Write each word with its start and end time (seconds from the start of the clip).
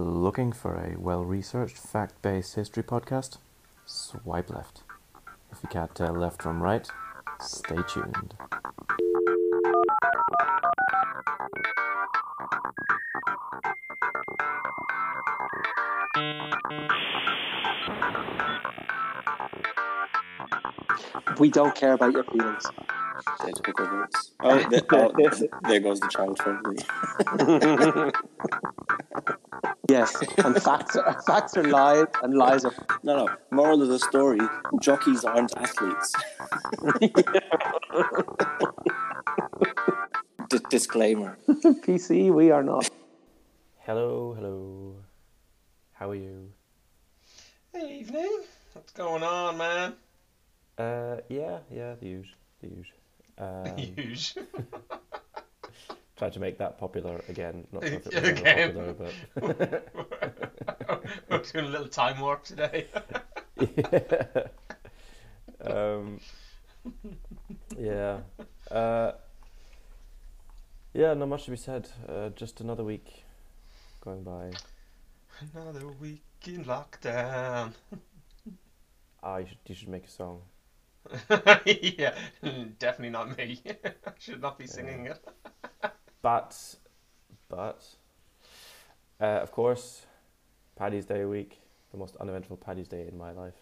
Looking 0.00 0.52
for 0.52 0.76
a 0.76 0.98
well 0.98 1.26
researched, 1.26 1.76
fact 1.76 2.22
based 2.22 2.54
history 2.54 2.82
podcast? 2.82 3.36
Swipe 3.84 4.48
left. 4.48 4.82
If 5.52 5.62
you 5.62 5.68
can't 5.68 5.94
tell 5.94 6.14
left 6.14 6.40
from 6.40 6.62
right, 6.62 6.88
stay 7.38 7.76
tuned. 7.86 8.32
We 21.38 21.50
don't 21.50 21.74
care 21.74 21.92
about 21.92 22.12
your 22.14 22.24
feelings. 22.24 22.64
Let's 23.44 23.60
pick 23.60 23.78
our 23.78 23.92
words. 23.92 24.32
Oh, 24.40 24.56
the, 24.70 24.82
oh, 24.92 25.12
there 25.68 25.80
goes 25.80 26.00
the 26.00 26.08
child 26.08 26.38
friendly. 26.38 26.78
Yes, 29.90 30.14
and 30.38 30.54
facts 30.62 30.94
are, 30.94 31.20
facts 31.26 31.56
are 31.56 31.64
lies, 31.64 32.06
and 32.22 32.34
lies 32.34 32.64
are. 32.64 32.72
No, 33.02 33.26
no. 33.26 33.28
Moral 33.50 33.82
of 33.82 33.88
the 33.88 33.98
story: 33.98 34.38
jockeys 34.80 35.24
aren't 35.24 35.52
athletes. 35.56 36.14
D- 40.48 40.58
disclaimer. 40.70 41.36
PC, 41.48 42.32
we 42.32 42.52
are 42.52 42.62
not. 42.62 42.88
Hello, 43.78 44.32
hello. 44.36 44.94
How 45.94 46.10
are 46.10 46.14
you? 46.14 46.52
Hey, 47.72 47.98
evening. 47.98 48.42
What's 48.74 48.92
going 48.92 49.24
on, 49.24 49.58
man? 49.58 49.94
Uh, 50.78 51.16
yeah, 51.28 51.58
yeah, 51.68 51.96
the 51.98 52.06
usual, 52.06 52.36
the 52.62 52.68
usual. 52.68 52.96
Um, 53.38 53.76
Huge. 53.76 54.34
Tried 56.20 56.34
to 56.34 56.40
make 56.40 56.58
that 56.58 56.76
popular 56.78 57.22
again. 57.30 57.66
Not 57.72 57.82
sure 57.82 57.94
if 57.94 58.06
it 58.06 58.14
was 58.22 58.28
Again. 58.40 58.74
popular, 58.74 59.12
but 59.40 61.14
We're 61.30 61.38
doing 61.38 61.64
a 61.64 61.68
little 61.68 61.88
time 61.88 62.20
warp 62.20 62.44
today. 62.44 62.88
yeah. 63.58 64.46
um, 65.64 66.20
yeah. 67.78 68.18
Uh, 68.70 69.12
yeah, 70.92 71.14
not 71.14 71.28
much 71.30 71.44
to 71.46 71.52
be 71.52 71.56
said. 71.56 71.88
Uh, 72.06 72.28
just 72.36 72.60
another 72.60 72.84
week 72.84 73.24
going 74.04 74.22
by. 74.22 74.50
Another 75.54 75.86
week 75.98 76.22
in 76.46 76.66
lockdown. 76.66 77.72
Ah, 79.22 79.38
you 79.38 79.46
should 79.46 79.58
you 79.66 79.74
should 79.74 79.88
make 79.88 80.04
a 80.04 80.10
song. 80.10 80.42
yeah, 81.64 82.14
definitely 82.78 83.08
not 83.08 83.34
me. 83.38 83.58
I 83.66 84.12
should 84.18 84.42
not 84.42 84.58
be 84.58 84.66
singing 84.66 85.06
it. 85.06 85.18
But, 86.22 86.76
but, 87.48 87.84
uh, 89.20 89.24
of 89.24 89.50
course, 89.52 90.06
Paddy's 90.76 91.06
Day 91.06 91.24
week, 91.24 91.60
the 91.92 91.98
most 91.98 92.16
uneventful 92.16 92.56
Paddy's 92.58 92.88
Day 92.88 93.06
in 93.08 93.16
my 93.16 93.32
life. 93.32 93.54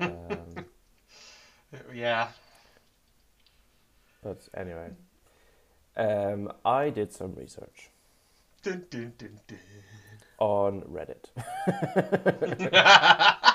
Um, 0.00 0.64
Yeah. 1.94 2.28
but 4.22 4.48
anyway, 4.54 4.90
um, 5.96 6.50
I 6.64 6.88
did 6.88 7.12
some 7.12 7.34
research 7.34 7.90
Dun, 8.62 8.86
dun, 8.88 9.12
dun, 9.18 9.38
on 10.38 10.80
Reddit. 10.82 11.26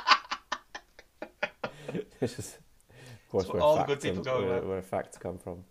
This 2.19 2.39
is, 2.39 2.57
of 3.25 3.29
course, 3.29 3.47
where 3.49 3.61
all 3.61 3.75
the 3.75 3.79
facts, 3.81 3.89
good 3.89 4.01
people 4.01 4.23
go 4.23 4.47
where, 4.47 4.61
where 4.61 4.81
facts 4.81 5.17
come 5.17 5.37
from. 5.37 5.65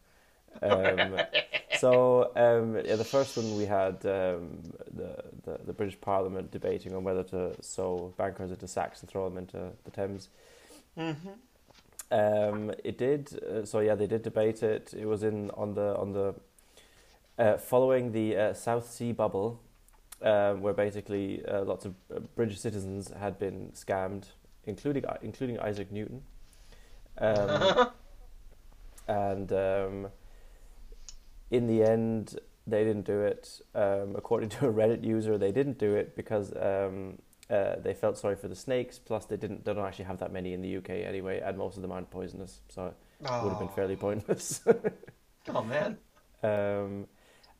Um, 0.60 1.18
so 1.82 2.30
um, 2.36 2.76
yeah, 2.86 2.94
the 2.94 3.02
first 3.02 3.36
one 3.36 3.56
we 3.56 3.66
had 3.66 3.96
um, 4.06 4.62
the, 4.94 5.16
the 5.42 5.58
the 5.66 5.72
British 5.72 6.00
Parliament 6.00 6.52
debating 6.52 6.94
on 6.94 7.02
whether 7.02 7.24
to 7.24 7.56
sew 7.60 8.14
bankers 8.16 8.52
into 8.52 8.68
sacks 8.68 9.00
and 9.00 9.10
throw 9.10 9.28
them 9.28 9.36
into 9.36 9.72
the 9.82 9.90
Thames. 9.90 10.28
Mm-hmm. 10.96 11.30
Um, 12.12 12.70
it 12.84 12.98
did. 12.98 13.36
Uh, 13.42 13.64
so 13.64 13.80
yeah, 13.80 13.96
they 13.96 14.06
did 14.06 14.22
debate 14.22 14.62
it. 14.62 14.94
It 14.96 15.06
was 15.06 15.24
in 15.24 15.50
on 15.50 15.74
the 15.74 15.96
on 15.96 16.12
the 16.12 16.34
uh, 17.36 17.56
following 17.56 18.12
the 18.12 18.36
uh, 18.36 18.54
South 18.54 18.88
Sea 18.88 19.10
bubble, 19.10 19.60
um, 20.22 20.60
where 20.60 20.74
basically 20.74 21.44
uh, 21.46 21.64
lots 21.64 21.84
of 21.84 21.96
uh, 22.14 22.20
British 22.36 22.60
citizens 22.60 23.10
had 23.18 23.40
been 23.40 23.72
scammed, 23.74 24.26
including 24.66 25.02
including 25.20 25.58
Isaac 25.58 25.90
Newton. 25.90 26.22
Um, 27.18 27.88
and 29.08 29.52
um, 29.52 30.12
in 31.52 31.66
the 31.68 31.84
end, 31.84 32.40
they 32.66 32.82
didn't 32.82 33.04
do 33.06 33.20
it. 33.20 33.60
Um, 33.74 34.16
according 34.16 34.48
to 34.50 34.68
a 34.68 34.72
Reddit 34.72 35.04
user, 35.04 35.38
they 35.38 35.52
didn't 35.52 35.78
do 35.78 35.94
it 35.94 36.16
because 36.16 36.52
um, 36.56 37.18
uh, 37.50 37.76
they 37.76 37.94
felt 37.94 38.18
sorry 38.18 38.36
for 38.36 38.48
the 38.48 38.56
snakes. 38.56 38.98
Plus, 38.98 39.26
they 39.26 39.36
didn't. 39.36 39.64
They 39.64 39.74
don't 39.74 39.84
actually 39.84 40.06
have 40.06 40.18
that 40.18 40.32
many 40.32 40.54
in 40.54 40.62
the 40.62 40.78
UK 40.78 40.90
anyway, 40.90 41.40
and 41.40 41.56
most 41.56 41.76
of 41.76 41.82
them 41.82 41.92
aren't 41.92 42.10
poisonous, 42.10 42.60
so 42.68 42.86
it 43.20 43.30
would 43.44 43.50
have 43.50 43.58
been 43.58 43.68
fairly 43.68 43.96
pointless. 43.96 44.60
Oh 45.48 45.64
man. 45.64 45.98
um, 46.44 47.08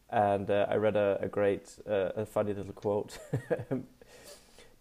and 0.09 0.49
uh, 0.49 0.67
I 0.71 0.77
read 0.77 0.95
a, 0.95 1.19
a 1.21 1.27
great, 1.27 1.77
uh, 1.85 2.11
a 2.15 2.25
funny 2.25 2.55
little 2.55 2.73
quote. 2.73 3.19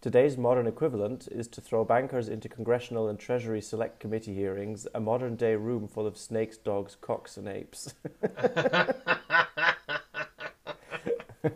Today's 0.02 0.36
modern 0.36 0.66
equivalent 0.66 1.28
is 1.30 1.46
to 1.48 1.60
throw 1.60 1.84
bankers 1.84 2.28
into 2.28 2.48
congressional 2.48 3.08
and 3.08 3.18
treasury 3.18 3.60
select 3.62 4.00
committee 4.00 4.34
hearings, 4.34 4.86
a 4.94 5.00
modern 5.00 5.36
day 5.36 5.54
room 5.54 5.86
full 5.86 6.06
of 6.08 6.18
snakes, 6.18 6.56
dogs, 6.58 6.96
cocks, 7.00 7.36
and 7.36 7.46
apes. 7.46 7.94
um, 11.44 11.54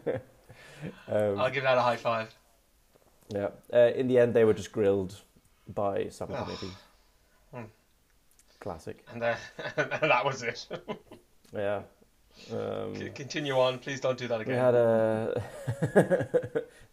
I'll 1.39 1.51
give 1.51 1.65
that 1.65 1.77
a 1.77 1.83
high 1.83 1.97
five. 1.97 2.33
yeah. 3.35 3.49
Uh, 3.73 3.91
in 3.97 4.07
the 4.07 4.19
end, 4.19 4.33
they 4.35 4.45
were 4.45 4.55
just 4.55 4.71
grilled 4.73 5.21
by 5.75 6.09
some 6.09 6.31
Oh. 6.33 6.45
committee. 6.45 6.71
Hmm. 7.53 7.65
Classic. 8.61 9.05
And, 9.13 9.23
uh, 9.25 9.35
that 9.77 10.25
was 10.25 10.43
it. 10.43 10.67
Yeah. 11.53 11.83
Um, 12.53 12.95
C- 12.97 13.09
Continue 13.15 13.55
on. 13.59 13.79
Please 13.79 14.01
don't 14.01 14.19
do 14.19 14.27
that 14.29 14.39
we 14.39 14.43
again. 14.53 14.59
had 14.59 14.75
a 14.75 15.43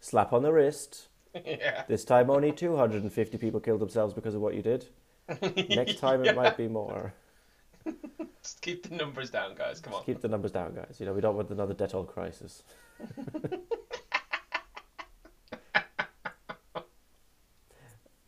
slap 0.00 0.32
on 0.32 0.42
the 0.42 0.52
wrist. 0.52 1.08
yeah. 1.44 1.84
This 1.88 2.04
time, 2.04 2.30
only 2.30 2.52
250 2.52 3.38
people 3.38 3.60
killed 3.60 3.80
themselves 3.80 4.14
because 4.14 4.34
of 4.34 4.40
what 4.40 4.54
you 4.54 4.62
did. 4.62 4.86
Next 5.68 5.98
time, 5.98 6.24
it 6.24 6.36
might 6.36 6.56
be 6.56 6.68
more. 6.68 7.12
Just 8.42 8.60
keep 8.60 8.88
the 8.88 8.94
numbers 8.94 9.30
down, 9.30 9.54
guys. 9.54 9.80
Come 9.80 9.94
on. 9.94 10.04
Keep 10.04 10.20
the 10.20 10.28
numbers 10.28 10.52
down, 10.52 10.74
guys. 10.74 10.96
You 11.00 11.06
know, 11.06 11.12
we 11.12 11.20
don't 11.20 11.34
want 11.34 11.50
another 11.50 11.74
Dettol 11.74 12.06
crisis. 12.06 12.62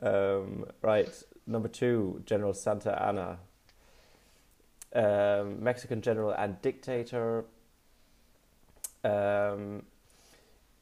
um, 0.01 0.65
right, 0.83 1.09
number 1.47 1.69
two, 1.69 2.23
General 2.25 2.55
Santa 2.55 3.01
Anna. 3.03 3.39
Um, 4.95 5.63
Mexican 5.63 6.01
general 6.01 6.31
and 6.31 6.61
dictator. 6.63 7.45
Um, 9.05 9.83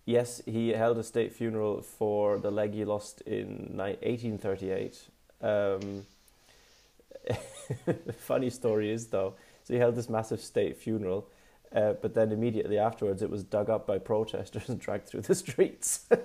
yes, 0.04 0.42
he 0.47 0.70
held 0.70 0.98
a 0.98 1.03
state 1.03 1.32
funeral 1.32 1.82
for 1.82 2.38
the 2.38 2.50
leg 2.50 2.75
he 2.75 2.84
lost 2.84 3.20
in 3.22 3.76
1838. 3.76 5.03
Um, 5.41 6.06
the 7.87 8.12
funny 8.12 8.50
story 8.50 8.91
is, 8.91 9.06
though, 9.06 9.34
so 9.62 9.75
he 9.75 9.81
held 9.81 9.94
this 9.94 10.09
massive 10.09 10.41
state 10.41 10.76
funeral, 10.76 11.28
uh, 11.75 11.94
but 11.94 12.15
then 12.15 12.32
immediately 12.32 12.78
afterwards 12.78 13.22
it 13.22 13.31
was 13.31 13.42
dug 13.44 13.70
up 13.70 13.87
by 13.87 13.98
protesters 13.98 14.69
and 14.69 14.78
dragged 14.78 15.06
through 15.09 15.22
the 15.22 15.34
streets. 15.34 16.06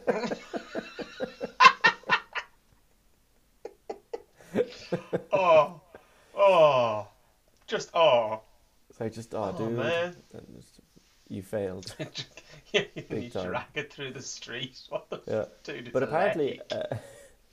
Oh. 5.31 5.79
Oh. 6.35 7.07
Just 7.67 7.91
oh. 7.93 8.41
so 8.97 9.07
just, 9.09 9.33
oh, 9.35 9.53
Oh, 9.55 9.57
dude, 9.57 9.77
man. 9.77 10.15
you 11.27 11.43
failed. 11.43 11.95
you 13.09 13.29
time. 13.29 13.47
drag 13.47 13.65
it 13.75 13.91
through 13.93 14.13
the 14.13 14.21
street. 14.21 14.79
What 14.89 15.09
the 15.09 15.21
Yeah. 15.27 15.45
dude? 15.63 15.91
But 15.93 16.03
apparently, 16.03 16.61
uh, 16.71 16.95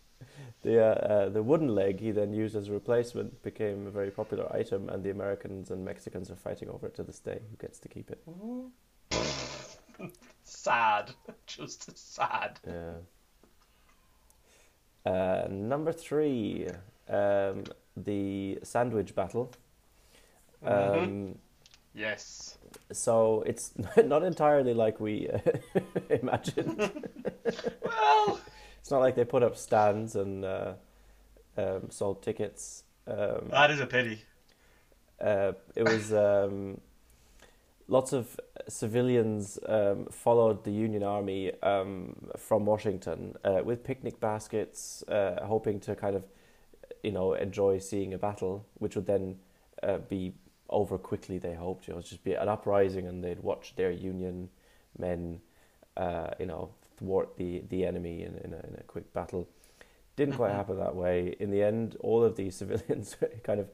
the 0.63 0.81
uh, 0.83 0.89
uh, 1.15 1.29
the 1.29 1.43
wooden 1.43 1.69
leg 1.75 2.01
he 2.01 2.11
then 2.11 2.33
used 2.33 2.57
as 2.57 2.69
a 2.69 2.73
replacement 2.73 3.43
became 3.43 3.87
a 3.87 3.91
very 3.91 4.11
popular 4.11 4.47
item, 4.55 4.89
and 4.89 5.03
the 5.05 5.11
Americans 5.11 5.71
and 5.71 5.85
Mexicans 5.85 6.31
are 6.31 6.37
fighting 6.37 6.69
over 6.69 6.87
it 6.87 6.95
to 6.97 7.03
this 7.03 7.19
day. 7.19 7.41
Who 7.51 7.57
gets 7.59 7.79
to 7.81 7.89
keep 7.89 8.11
it? 8.11 8.23
sad. 10.45 11.13
Just 11.47 11.97
sad. 11.97 12.59
Yeah. 12.67 12.93
Uh, 15.05 15.47
number 15.49 15.93
three, 15.93 16.67
um, 17.09 17.65
the 17.97 18.59
sandwich 18.63 19.15
battle. 19.15 19.53
Um, 20.65 20.73
Mhm. 20.73 21.37
Yes. 21.97 22.59
So 22.93 23.43
it's 23.47 23.73
not 24.05 24.23
entirely 24.23 24.75
like 24.75 25.01
we 25.01 25.29
uh, 25.31 25.39
imagined. 26.11 26.91
Well. 27.83 28.41
It's 28.81 28.91
not 28.91 29.01
like 29.01 29.17
they 29.17 29.25
put 29.25 29.43
up 29.43 29.57
stands 29.57 30.17
and 30.17 30.45
uh, 30.45 30.75
um, 31.57 31.91
sold 31.91 32.23
tickets. 32.23 32.85
Um, 33.07 33.49
That 33.51 33.71
is 33.71 33.81
a 33.81 33.87
pity. 33.87 34.23
uh, 35.21 35.53
it 35.75 35.85
was 35.85 36.13
um, 36.13 36.81
lots 37.89 38.13
of 38.13 38.39
civilians 38.69 39.59
um, 39.69 40.07
followed 40.11 40.65
the 40.65 40.73
Union 40.73 41.03
Army 41.03 41.53
um, 41.63 42.17
from 42.37 42.67
Washington 42.67 43.37
uh, 43.45 43.61
with 43.65 43.85
picnic 43.85 44.21
baskets, 44.21 45.03
uh, 45.09 45.45
hoping 45.45 45.81
to 45.81 45.95
kind 45.97 46.17
of, 46.17 46.25
you 47.03 47.13
know, 47.13 47.35
enjoy 47.35 47.79
seeing 47.79 48.13
a 48.15 48.19
battle, 48.19 48.67
which 48.79 48.97
would 48.97 49.07
then 49.07 49.37
uh, 49.83 49.99
be 49.99 50.35
over 50.71 50.99
quickly. 50.99 51.39
They 51.39 51.55
hoped, 51.55 51.87
you 51.89 51.95
know, 51.95 51.99
it'd 52.01 52.11
just 52.11 52.25
be 52.25 52.35
an 52.35 52.49
uprising, 52.49 53.07
and 53.07 53.23
they'd 53.23 53.41
watch 53.41 53.75
their 53.77 53.91
Union 53.91 54.49
men, 54.99 55.41
uh, 55.97 56.31
you 56.39 56.47
know, 56.47 56.71
thwart 56.99 57.37
the 57.37 57.63
the 57.69 57.85
enemy 57.87 58.23
in 58.23 58.37
in 58.39 58.53
a, 58.53 58.59
in 58.67 58.77
a 58.79 58.83
quick 58.85 59.13
battle. 59.13 59.49
Didn't 60.17 60.35
quite 60.35 60.53
happen 60.53 60.79
that 60.79 60.97
way. 60.97 61.37
In 61.41 61.51
the 61.51 61.63
end, 61.63 61.97
all 62.01 62.25
of 62.25 62.37
these 62.37 62.57
civilians 62.63 63.17
kind 63.45 63.61
of 63.61 63.71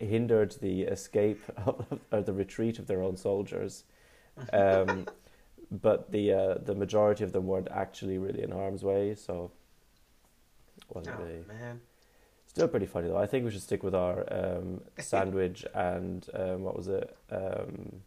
hindered 0.00 0.52
the 0.60 0.82
escape 0.82 1.42
of, 1.66 2.00
or 2.12 2.22
the 2.22 2.32
retreat 2.32 2.78
of 2.78 2.86
their 2.86 3.02
own 3.02 3.16
soldiers. 3.16 3.84
Um, 4.52 5.06
but 5.70 6.12
the 6.12 6.32
uh, 6.32 6.54
the 6.58 6.74
majority 6.74 7.24
of 7.24 7.32
them 7.32 7.46
weren't 7.46 7.68
actually 7.70 8.18
really 8.18 8.42
in 8.42 8.50
harm's 8.52 8.84
way, 8.84 9.14
so 9.14 9.50
wasn't 10.88 11.16
Oh 11.16 11.20
really. 11.20 11.44
man. 11.46 11.80
Still 12.56 12.68
pretty 12.68 12.86
funny 12.86 13.08
though. 13.08 13.18
I 13.18 13.26
think 13.26 13.44
we 13.44 13.50
should 13.50 13.60
stick 13.60 13.82
with 13.82 13.94
our 13.94 14.24
um, 14.32 14.80
sandwich 14.98 15.66
and 15.74 16.26
um, 16.32 16.62
what 16.62 16.74
was 16.74 16.88
it? 16.88 17.14
Um, 17.30 18.00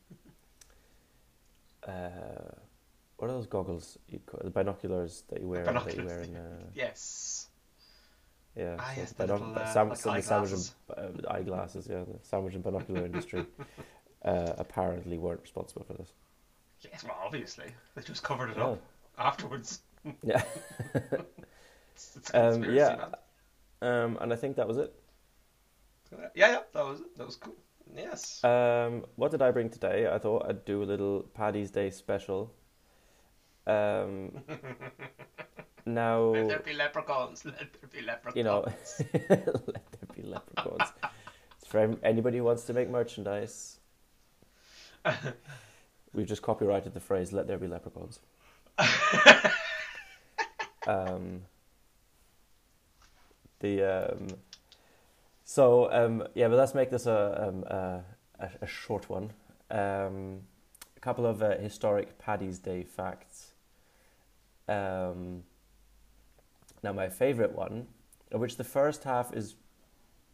uh, 1.88 1.92
what 3.18 3.30
are 3.30 3.34
those 3.34 3.46
goggles? 3.46 4.00
You 4.10 4.20
call, 4.26 4.42
the 4.44 4.50
binoculars 4.50 5.22
that 5.30 5.40
you 5.42 5.48
wear. 5.48 5.64
That 5.66 5.74
you 5.76 5.80
Binoculars, 5.82 6.08
wear 6.08 6.22
in. 6.22 6.36
Uh, 6.36 6.64
Yes. 6.74 7.48
yeah. 8.56 8.78
Ah, 8.80 8.92
so 8.96 9.02
yes, 9.02 9.12
the 9.12 9.28
the 9.28 9.34
little, 9.34 9.56
uh, 9.56 9.72
sam- 9.72 9.90
like 9.90 9.98
the 9.98 10.02
sandwich 10.02 10.26
eyeglasses. 10.26 10.76
and 10.98 11.26
uh, 11.28 11.32
eyeglasses. 11.32 11.88
Yeah, 11.88 12.00
the 12.12 12.18
sandwich 12.24 12.56
and 12.56 12.64
binocular 12.64 13.06
industry 13.06 13.46
uh, 14.26 14.54
apparently 14.58 15.20
weren't 15.20 15.42
responsible 15.44 15.84
for 15.84 15.94
this. 15.94 16.12
Yes, 16.82 17.04
well, 17.04 17.18
obviously. 17.24 17.68
They 17.94 18.02
just 18.02 18.24
covered 18.24 18.50
it 18.50 18.58
Yeah. 18.58 18.64
up 18.70 18.82
afterwards. 19.20 19.82
Yeah. 20.24 20.42
It's, 21.94 22.16
it's 22.16 22.34
Um, 22.34 22.64
yeah. 22.64 22.96
man. 22.96 23.16
Um, 23.82 24.18
and 24.22 24.34
I 24.34 24.36
think 24.36 24.56
that 24.58 24.68
was 24.68 24.78
it. 24.78 24.94
Yeah, 26.12 26.52
yeah, 26.52 26.60
that 26.74 26.86
was 26.86 27.02
it. 27.02 27.18
that 27.18 27.26
was 27.26 27.36
cool. 27.36 27.56
Yes. 27.96 28.44
Um, 28.44 29.06
what 29.16 29.32
did 29.32 29.42
I 29.42 29.52
bring 29.52 29.70
today? 29.70 30.08
I 30.12 30.18
thought 30.20 30.46
I'd 30.48 30.66
do 30.66 30.84
a 30.84 30.86
little 30.86 31.24
Paddy's 31.34 31.72
Day 31.72 31.90
special. 31.90 32.54
Um, 33.66 34.32
now, 35.86 36.22
Let 36.30 36.48
there 36.48 36.60
be 36.60 36.74
leprechauns. 36.74 37.46
Let 37.46 37.58
there 37.60 37.90
be 37.92 38.02
leprechauns. 38.02 38.36
you 38.36 38.44
know, 38.44 38.62
let 39.14 39.92
there 39.92 40.16
be 40.16 40.24
leprechauns. 40.24 40.92
It's 41.58 41.68
for 41.68 41.98
anybody 42.04 42.38
who 42.38 42.44
wants 42.44 42.64
to 42.66 42.74
make 42.74 42.90
merchandise. 42.90 43.80
We've 46.14 46.28
just 46.28 46.42
copyrighted 46.42 46.94
the 46.94 47.00
phrase 47.00 47.32
"Let 47.32 47.48
there 47.48 47.58
be 47.58 47.68
leprechauns." 47.68 48.20
um, 50.88 51.44
the 53.60 54.12
um, 54.14 54.28
so 55.44 55.92
um, 55.92 56.28
yeah, 56.36 56.48
but 56.48 56.58
let's 56.58 56.74
make 56.74 56.90
this 56.90 57.06
a 57.06 57.48
um, 57.48 57.64
a, 57.64 58.04
a, 58.40 58.50
a 58.62 58.68
short 58.68 59.10
one. 59.10 59.32
Um, 59.72 60.42
a 60.96 61.00
couple 61.00 61.26
of 61.26 61.42
uh, 61.42 61.58
historic 61.58 62.18
Paddy's 62.18 62.60
Day 62.60 62.84
facts. 62.84 63.52
Um, 64.68 65.44
now, 66.84 66.94
my 66.94 67.10
favorite 67.10 67.54
one, 67.54 67.88
of 68.32 68.42
which 68.42 68.58
the 68.58 68.64
first 68.64 69.04
half 69.04 69.34
is 69.34 69.56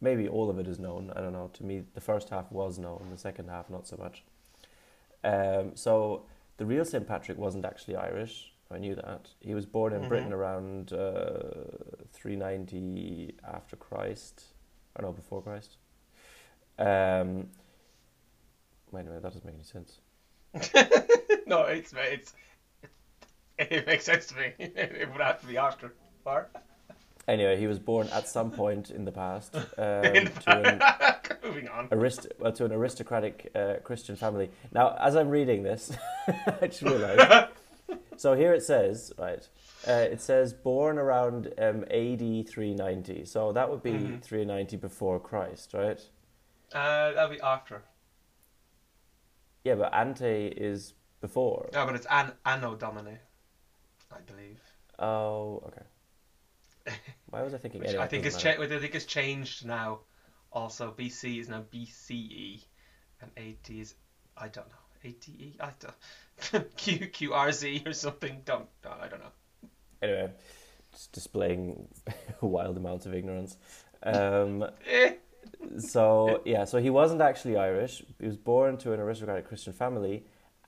maybe 0.00 0.28
all 0.28 0.50
of 0.50 0.58
it 0.58 0.66
is 0.66 0.78
known. 0.78 1.12
I 1.14 1.20
don't 1.20 1.32
know. 1.32 1.50
To 1.54 1.64
me, 1.64 1.84
the 1.94 2.00
first 2.00 2.28
half 2.30 2.50
was 2.52 2.78
known. 2.78 3.06
The 3.10 3.18
second 3.18 3.48
half, 3.48 3.70
not 3.70 3.86
so 3.86 3.96
much. 3.96 4.22
Um, 5.24 5.72
so 5.74 6.22
the 6.56 6.66
real 6.66 6.84
St. 6.84 7.06
Patrick 7.06 7.38
wasn't 7.38 7.64
actually 7.64 7.96
Irish. 7.96 8.52
I 8.70 8.78
knew 8.78 8.94
that. 8.96 9.28
He 9.40 9.54
was 9.54 9.64
born 9.66 9.92
in 9.92 10.02
Mhm. 10.02 10.08
Britain 10.08 10.32
around 10.32 10.92
uh, 10.92 11.40
390 12.12 13.34
after 13.46 13.76
Christ. 13.76 14.42
Or 14.96 15.02
no, 15.02 15.12
before 15.12 15.40
Christ. 15.42 15.76
Um, 16.78 17.48
wait 18.90 19.02
a 19.02 19.04
minute, 19.04 19.22
that 19.22 19.32
doesn't 19.32 19.44
make 19.44 19.54
any 19.54 19.64
sense. 19.64 20.00
no, 21.46 21.62
it's 21.62 21.92
it's 21.96 22.32
it, 23.58 23.86
makes 23.86 24.04
sense 24.04 24.26
to 24.26 24.34
me. 24.36 24.52
It 24.58 25.10
would 25.12 25.20
have 25.20 25.40
to 25.42 25.46
be 25.46 25.56
after. 25.58 25.92
Or 26.24 26.48
Anyway, 27.28 27.56
he 27.58 27.66
was 27.66 27.78
born 27.78 28.08
at 28.08 28.28
some 28.28 28.50
point 28.50 28.90
in 28.90 29.04
the 29.04 29.12
past 29.12 29.54
um, 29.78 30.04
In 30.04 30.26
to 30.26 30.50
an 30.50 30.82
moving 31.42 31.68
on. 31.68 31.88
arist- 31.92 32.28
well, 32.38 32.52
to 32.52 32.64
an 32.64 32.72
aristocratic 32.72 33.50
uh, 33.54 33.74
Christian 33.84 34.16
family. 34.16 34.50
Now, 34.72 34.96
as 35.00 35.14
I'm 35.16 35.28
reading 35.28 35.62
this, 35.62 35.92
I 36.28 36.66
just 36.68 36.82
realised. 36.82 37.48
So 38.16 38.34
here 38.34 38.52
it 38.54 38.62
says, 38.62 39.12
right? 39.18 39.48
Uh, 39.86 39.92
it 39.92 40.20
says 40.20 40.52
born 40.52 40.98
around 40.98 41.52
um, 41.58 41.84
AD 41.90 42.48
390. 42.48 43.24
So 43.24 43.52
that 43.52 43.70
would 43.70 43.82
be 43.82 43.92
Mhm. 43.92 44.22
390 44.22 44.76
before 44.76 45.20
Christ, 45.20 45.74
right? 45.74 46.00
Uh, 46.72 47.12
that'll 47.12 47.30
be 47.30 47.40
after. 47.40 47.82
Yeah, 49.64 49.74
but 49.74 49.92
ante 49.92 50.48
is 50.48 50.94
before. 51.20 51.68
No, 51.72 51.86
but 51.86 51.94
it's 51.96 52.06
an 52.06 52.32
Anno 52.44 52.76
Domini, 52.76 53.18
I 54.12 54.20
believe. 54.20 54.60
Oh, 54.98 55.62
okay. 55.66 55.82
Why 57.30 57.42
was 57.42 57.54
I 57.54 57.58
thinking? 57.58 57.80
Which 57.80 57.90
anyway, 57.90 58.04
I 58.04 58.08
think 58.08 58.24
matter. 58.24 58.38
cha- 58.38 58.62
I 58.62 58.66
think 58.80 58.94
it's 58.94 59.04
changed 59.06 59.64
now. 59.66 60.00
Also, 60.52 60.92
BC 60.92 61.38
is 61.40 61.48
now 61.48 61.62
BCE, 61.70 62.64
and 63.20 63.30
AD 63.36 63.80
is 63.80 63.94
I 64.36 64.48
don't 64.48 64.68
know 64.68 64.85
ATE. 65.06 65.56
I 65.60 65.70
don't 65.80 66.76
Q 66.76 66.98
QRZ 67.08 67.86
or 67.86 67.92
something. 67.92 68.42
Don't 68.44 68.66
I 68.84 69.08
don't 69.08 69.20
know. 69.20 69.68
Anyway, 70.02 70.30
just 70.92 71.12
displaying 71.12 71.88
wild 72.40 72.76
amounts 72.76 73.06
of 73.06 73.14
ignorance. 73.14 73.56
Um, 74.02 74.64
Eh. 74.88 75.14
so 75.78 76.42
yeah, 76.44 76.64
so 76.64 76.78
he 76.78 76.90
wasn't 76.90 77.20
actually 77.20 77.56
Irish. 77.56 78.02
He 78.20 78.26
was 78.26 78.36
born 78.36 78.76
to 78.78 78.92
an 78.92 79.00
aristocratic 79.00 79.48
Christian 79.48 79.72
family, 79.72 80.24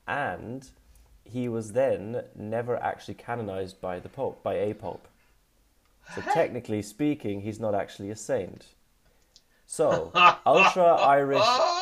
and 0.07 0.67
he 1.23 1.47
was 1.47 1.73
then 1.73 2.23
never 2.35 2.75
actually 2.77 3.13
canonized 3.13 3.79
by 3.79 3.99
the 3.99 4.09
Pope, 4.09 4.41
by 4.41 4.55
a 4.55 4.73
Pope. 4.73 5.07
So 6.15 6.21
technically 6.21 6.81
speaking, 6.81 7.41
he's 7.41 7.59
not 7.59 7.75
actually 7.75 8.09
a 8.09 8.15
saint. 8.15 8.65
So 9.67 10.11
ultra 10.45 10.95
Irish 10.95 11.41
Oh, 11.43 11.78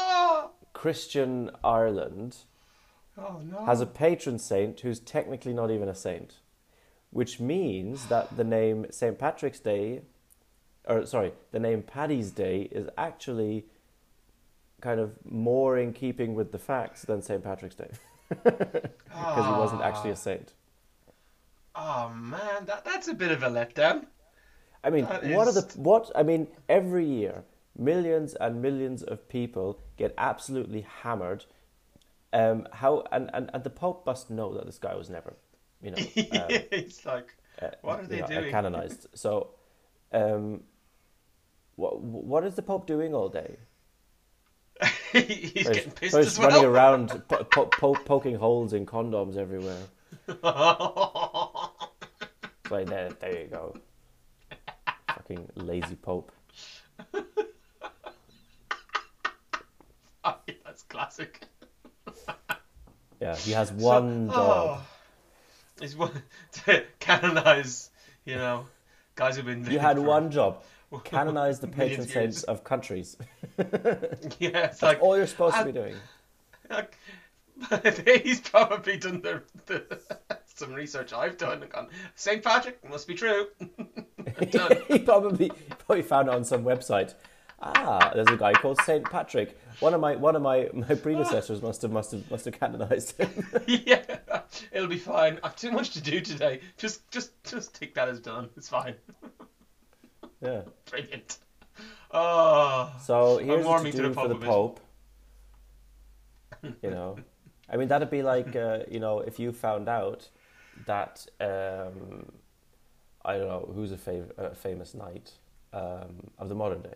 Christian 0.78 1.50
Ireland 1.64 2.38
oh 3.18 3.42
no. 3.44 3.66
has 3.66 3.82
a 3.82 3.88
patron 3.88 4.38
saint 4.38 4.82
who's 4.82 5.00
technically 5.00 5.52
not 5.52 5.72
even 5.72 5.90
a 5.90 5.96
saint, 5.96 6.36
which 7.10 7.40
means 7.40 8.06
that 8.10 8.38
the 8.38 8.44
name 8.44 8.86
St. 8.92 9.18
Patrick's 9.18 9.60
Day, 9.60 10.04
or 10.86 11.04
sorry, 11.07 11.34
the 11.52 11.60
name 11.60 11.81
Paddy's 11.81 12.30
Day 12.30 12.69
is 12.72 12.88
actually 12.96 13.66
kind 14.80 15.00
of 15.00 15.14
more 15.26 15.80
in 15.80 15.94
keeping 15.94 16.36
with 16.36 16.52
the 16.52 16.60
facts 16.60 17.02
than 17.02 17.24
St. 17.24 17.44
Patrick's 17.44 17.74
Day 17.74 17.90
because 18.30 19.46
he 19.48 19.60
wasn't 19.64 19.81
actually 19.81 20.12
a 20.12 20.16
saint. 20.16 20.54
Oh 21.76 22.10
man, 22.10 22.66
that 22.66 22.86
that's 22.86 23.07
a 23.07 23.16
bit 23.16 23.31
of 23.31 23.42
a 23.42 23.50
letdown. 23.50 24.06
I 24.84 24.92
mean, 24.92 25.06
That 25.06 25.26
what 25.26 25.48
are 25.48 25.54
the 25.54 25.68
what? 25.76 26.12
I 26.16 26.22
mean, 26.22 26.48
every 26.69 27.06
year, 27.06 27.44
millions 27.78 28.34
and 28.36 28.62
millions 28.62 29.04
of 29.04 29.28
people 29.30 29.80
get 29.98 30.14
absolutely 30.18 30.81
hammered. 31.04 31.46
Um, 32.34 32.68
how 32.74 33.06
and, 33.12 33.30
and, 33.34 33.50
and 33.54 33.64
the 33.64 33.69
Pope 33.69 34.06
must 34.06 34.30
know 34.30 34.54
that 34.56 34.66
this 34.66 34.78
guy 34.78 34.96
was 34.96 35.10
never, 35.10 35.34
you 35.81 35.92
know, 35.92 35.98
um, 35.98 36.06
it's 36.50 37.06
like 37.06 37.36
uh, 37.62 37.69
What 37.81 38.02
are 38.02 38.07
they 38.07 38.19
know, 38.19 38.26
uh, 38.26 38.28
doing? 38.28 38.52
canonized. 38.52 39.07
So, 39.16 39.52
um, 40.12 40.64
what 41.76 42.02
what 42.02 42.44
is 42.44 42.56
the 42.56 42.62
Pope 42.62 42.86
doing 42.88 43.14
all 43.14 43.30
day? 43.30 43.57
he's 45.12 45.66
So 45.66 45.74
getting 45.74 45.92
pissed 45.92 46.12
so 46.12 46.19
as 46.19 46.26
he's 46.26 46.40
well. 46.40 46.50
running 46.50 46.66
around 46.66 47.10
po- 47.30 47.44
po- 47.46 47.66
po- 47.68 47.96
poking 48.06 48.36
holes 48.36 48.74
in 48.74 48.86
condoms 48.86 49.38
everywhere. 49.38 49.84
Like 52.69 52.88
there, 52.88 53.10
there 53.22 53.40
you 53.44 53.48
go. 53.48 53.78
Fucking 55.16 55.48
lazy 55.56 55.96
Pope. 55.96 56.31
That's 60.66 60.77
classic. 60.90 61.42
Yeah, 63.20 63.36
he 63.36 63.52
has 63.54 63.72
one 63.72 64.30
So- 64.30 64.36
job. 64.36 64.78
oh, 64.80 64.88
he's 65.82 65.96
one 65.96 66.12
to 66.66 66.84
canonize, 67.00 67.90
you 68.26 68.36
know, 68.36 68.68
guys 69.16 69.36
who've 69.38 69.46
been. 69.46 69.66
You 69.66 69.80
had 69.80 69.98
one 69.98 70.30
job: 70.30 70.62
canonize 71.04 71.60
the 71.60 71.68
patron 71.68 72.08
saints 72.08 72.44
of 72.44 72.64
countries. 72.64 73.18
Yeah, 73.58 73.66
it's 73.66 74.38
That's 74.40 74.82
like 74.84 75.02
all 75.02 75.18
you're 75.18 75.26
supposed 75.26 75.56
to 75.58 75.66
be 75.66 75.72
doing. 75.72 75.96
Like, 76.70 76.96
he's 78.24 78.40
probably 78.42 78.98
done 78.98 79.22
the, 79.22 79.42
the 79.66 80.00
some 80.46 80.74
research 80.74 81.12
I've 81.12 81.38
done 81.40 81.64
and 81.64 81.72
gone. 81.72 81.88
St. 82.14 82.44
Patrick 82.44 82.88
must 82.88 83.08
be 83.08 83.16
true. 83.16 83.48
He 84.90 85.00
probably 85.00 85.50
probably 85.88 86.04
found 86.04 86.28
it 86.28 86.36
on 86.36 86.44
some 86.44 86.64
website. 86.64 87.16
Ah, 87.59 88.11
there's 88.14 88.28
a 88.28 88.37
guy 88.37 88.54
called 88.54 88.80
Saint 88.81 89.06
Patrick. 89.06 89.57
One 89.80 89.94
of 89.94 90.02
my 90.02 90.16
one 90.16 90.35
of 90.35 90.42
my, 90.42 90.69
my 90.73 90.95
predecessors 90.95 91.61
must 91.61 91.81
have 91.81 91.92
must 91.92 92.11
have 92.11 92.30
must 92.31 92.45
have 92.45 92.59
canonized 92.59 93.18
him. 93.18 93.30
yeah, 93.68 94.04
it'll 94.71 94.87
be 94.87 94.97
fine. 94.97 95.40
I've 95.44 95.56
too 95.56 95.71
much 95.71 95.92
to 95.92 96.02
do 96.02 96.19
today. 96.21 96.61
Just, 96.78 97.09
just, 97.11 97.31
just 97.44 97.76
take 97.76 97.94
that 97.95 98.09
as 98.09 98.19
done. 98.19 98.49
It's 98.57 98.69
fine. 98.69 98.95
yeah. 100.42 100.61
Brilliant. 100.90 101.37
Oh, 102.11 102.92
So 103.04 103.37
here's 103.37 103.49
what 103.49 103.61
to 103.64 103.68
warming 103.68 103.94
to 103.94 104.02
the 104.04 104.14
for 104.14 104.28
the 104.28 104.35
Pope. 104.35 104.45
Pope. 104.45 104.80
You 106.81 106.90
know, 106.90 107.18
I 107.69 107.78
mean 107.78 107.87
that'd 107.87 108.09
be 108.09 108.23
like 108.23 108.56
uh, 108.56 108.80
you 108.90 108.99
know 108.99 109.19
if 109.19 109.40
you 109.40 109.52
found 109.52 109.87
out 109.87 110.28
that 110.85 111.26
um, 111.40 112.31
I 113.23 113.37
don't 113.37 113.47
know 113.47 113.71
who's 113.73 113.92
a 113.92 113.97
fav- 113.97 114.31
uh, 114.40 114.49
famous 114.56 114.95
knight 114.95 115.33
um, 115.71 116.31
of 116.40 116.49
the 116.49 116.56
modern 116.56 116.81
day. 116.81 116.95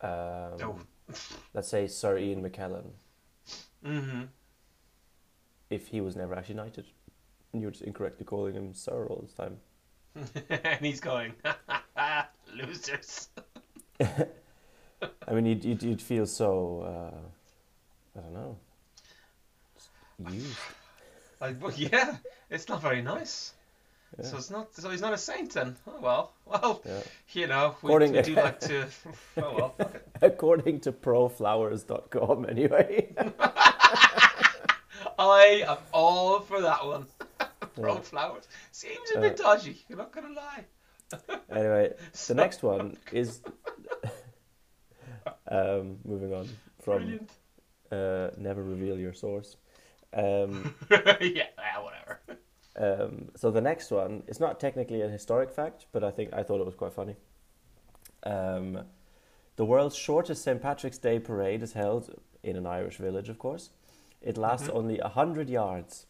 Um, 0.00 0.58
Oh. 0.62 0.78
Let's 1.54 1.68
say 1.68 1.86
Sir 1.86 2.18
Ian 2.18 2.42
McKellen. 2.42 2.90
hmm 3.82 4.24
If 5.70 5.88
he 5.88 6.00
was 6.00 6.16
never 6.16 6.34
actually 6.34 6.56
knighted, 6.56 6.86
and 7.52 7.62
you're 7.62 7.70
just 7.70 7.82
incorrectly 7.82 8.26
calling 8.26 8.54
him 8.54 8.74
Sir 8.74 9.06
all 9.06 9.22
this 9.22 9.32
time. 9.32 9.56
and 10.50 10.84
he's 10.84 11.00
going, 11.00 11.34
losers. 12.54 13.28
I 14.00 15.32
mean, 15.32 15.46
you'd 15.46 15.64
you'd, 15.64 15.82
you'd 15.82 16.02
feel 16.02 16.26
so 16.26 16.82
uh, 16.82 18.18
I 18.18 18.22
don't 18.22 18.34
know 18.34 18.58
used. 20.26 20.56
Like, 21.40 21.62
well, 21.62 21.72
yeah, 21.76 22.16
it's 22.50 22.68
not 22.68 22.82
very 22.82 23.00
nice. 23.00 23.52
Yeah. 24.18 24.24
So 24.26 24.36
it's 24.36 24.50
not. 24.50 24.74
So 24.74 24.90
he's 24.90 25.00
not 25.00 25.12
a 25.12 25.18
saint 25.18 25.52
then. 25.54 25.76
Oh 25.86 26.00
well. 26.00 26.32
Well, 26.46 26.82
Yeah. 26.84 27.00
you 27.32 27.46
know, 27.46 27.76
we, 27.82 27.88
According- 27.88 28.12
we 28.12 28.22
do 28.22 28.34
like 28.34 28.58
to. 28.60 28.86
Oh 29.36 29.54
well. 29.56 29.74
Okay. 29.80 29.98
According 30.22 30.80
to 30.80 30.92
proflowers.com, 30.92 32.46
anyway. 32.48 33.14
I 35.18 35.64
am 35.66 35.76
all 35.92 36.40
for 36.40 36.60
that 36.60 36.84
one. 36.86 37.06
Pro 37.74 37.94
Yeah. 37.94 38.00
flowers 38.00 38.48
seems 38.72 39.10
a 39.14 39.20
bit 39.20 39.36
dodgy. 39.36 39.84
You're 39.88 39.98
not 39.98 40.12
gonna 40.12 40.34
lie. 40.34 40.64
Anyway, 41.50 41.92
the 42.12 42.18
So- 42.18 42.34
next 42.34 42.62
one 42.62 42.96
is 43.12 43.40
um, 45.50 45.98
moving 46.04 46.32
on 46.34 46.48
from 46.82 46.98
Brilliant. 46.98 47.30
uh, 47.92 48.30
never 48.36 48.62
reveal 48.62 48.98
your 48.98 49.12
source. 49.12 49.56
Um, 50.14 50.74
yeah. 51.20 51.44
ah, 51.58 51.82
whatever. 51.82 52.20
Um, 52.78 53.28
so 53.36 53.50
the 53.50 53.60
next 53.60 53.90
one 53.90 54.22
is 54.26 54.40
not 54.40 54.60
technically 54.60 55.02
a 55.02 55.08
historic 55.08 55.50
fact, 55.50 55.86
but 55.92 56.04
I 56.04 56.10
think 56.10 56.32
I 56.32 56.42
thought 56.42 56.60
it 56.60 56.66
was 56.66 56.74
quite 56.74 56.92
funny. 56.92 57.16
Um, 58.24 58.80
the 59.56 59.64
world's 59.64 59.96
shortest 59.96 60.42
St. 60.44 60.60
Patrick's 60.62 60.98
Day 60.98 61.18
parade 61.18 61.62
is 61.62 61.72
held 61.72 62.14
in 62.42 62.56
an 62.56 62.66
Irish 62.66 62.96
village, 62.96 63.28
of 63.28 63.38
course. 63.38 63.70
It 64.22 64.36
lasts 64.38 64.68
Mhm. 64.68 64.74
only 64.76 64.98
a 65.00 65.08
hundred 65.08 65.50
yards 65.50 66.06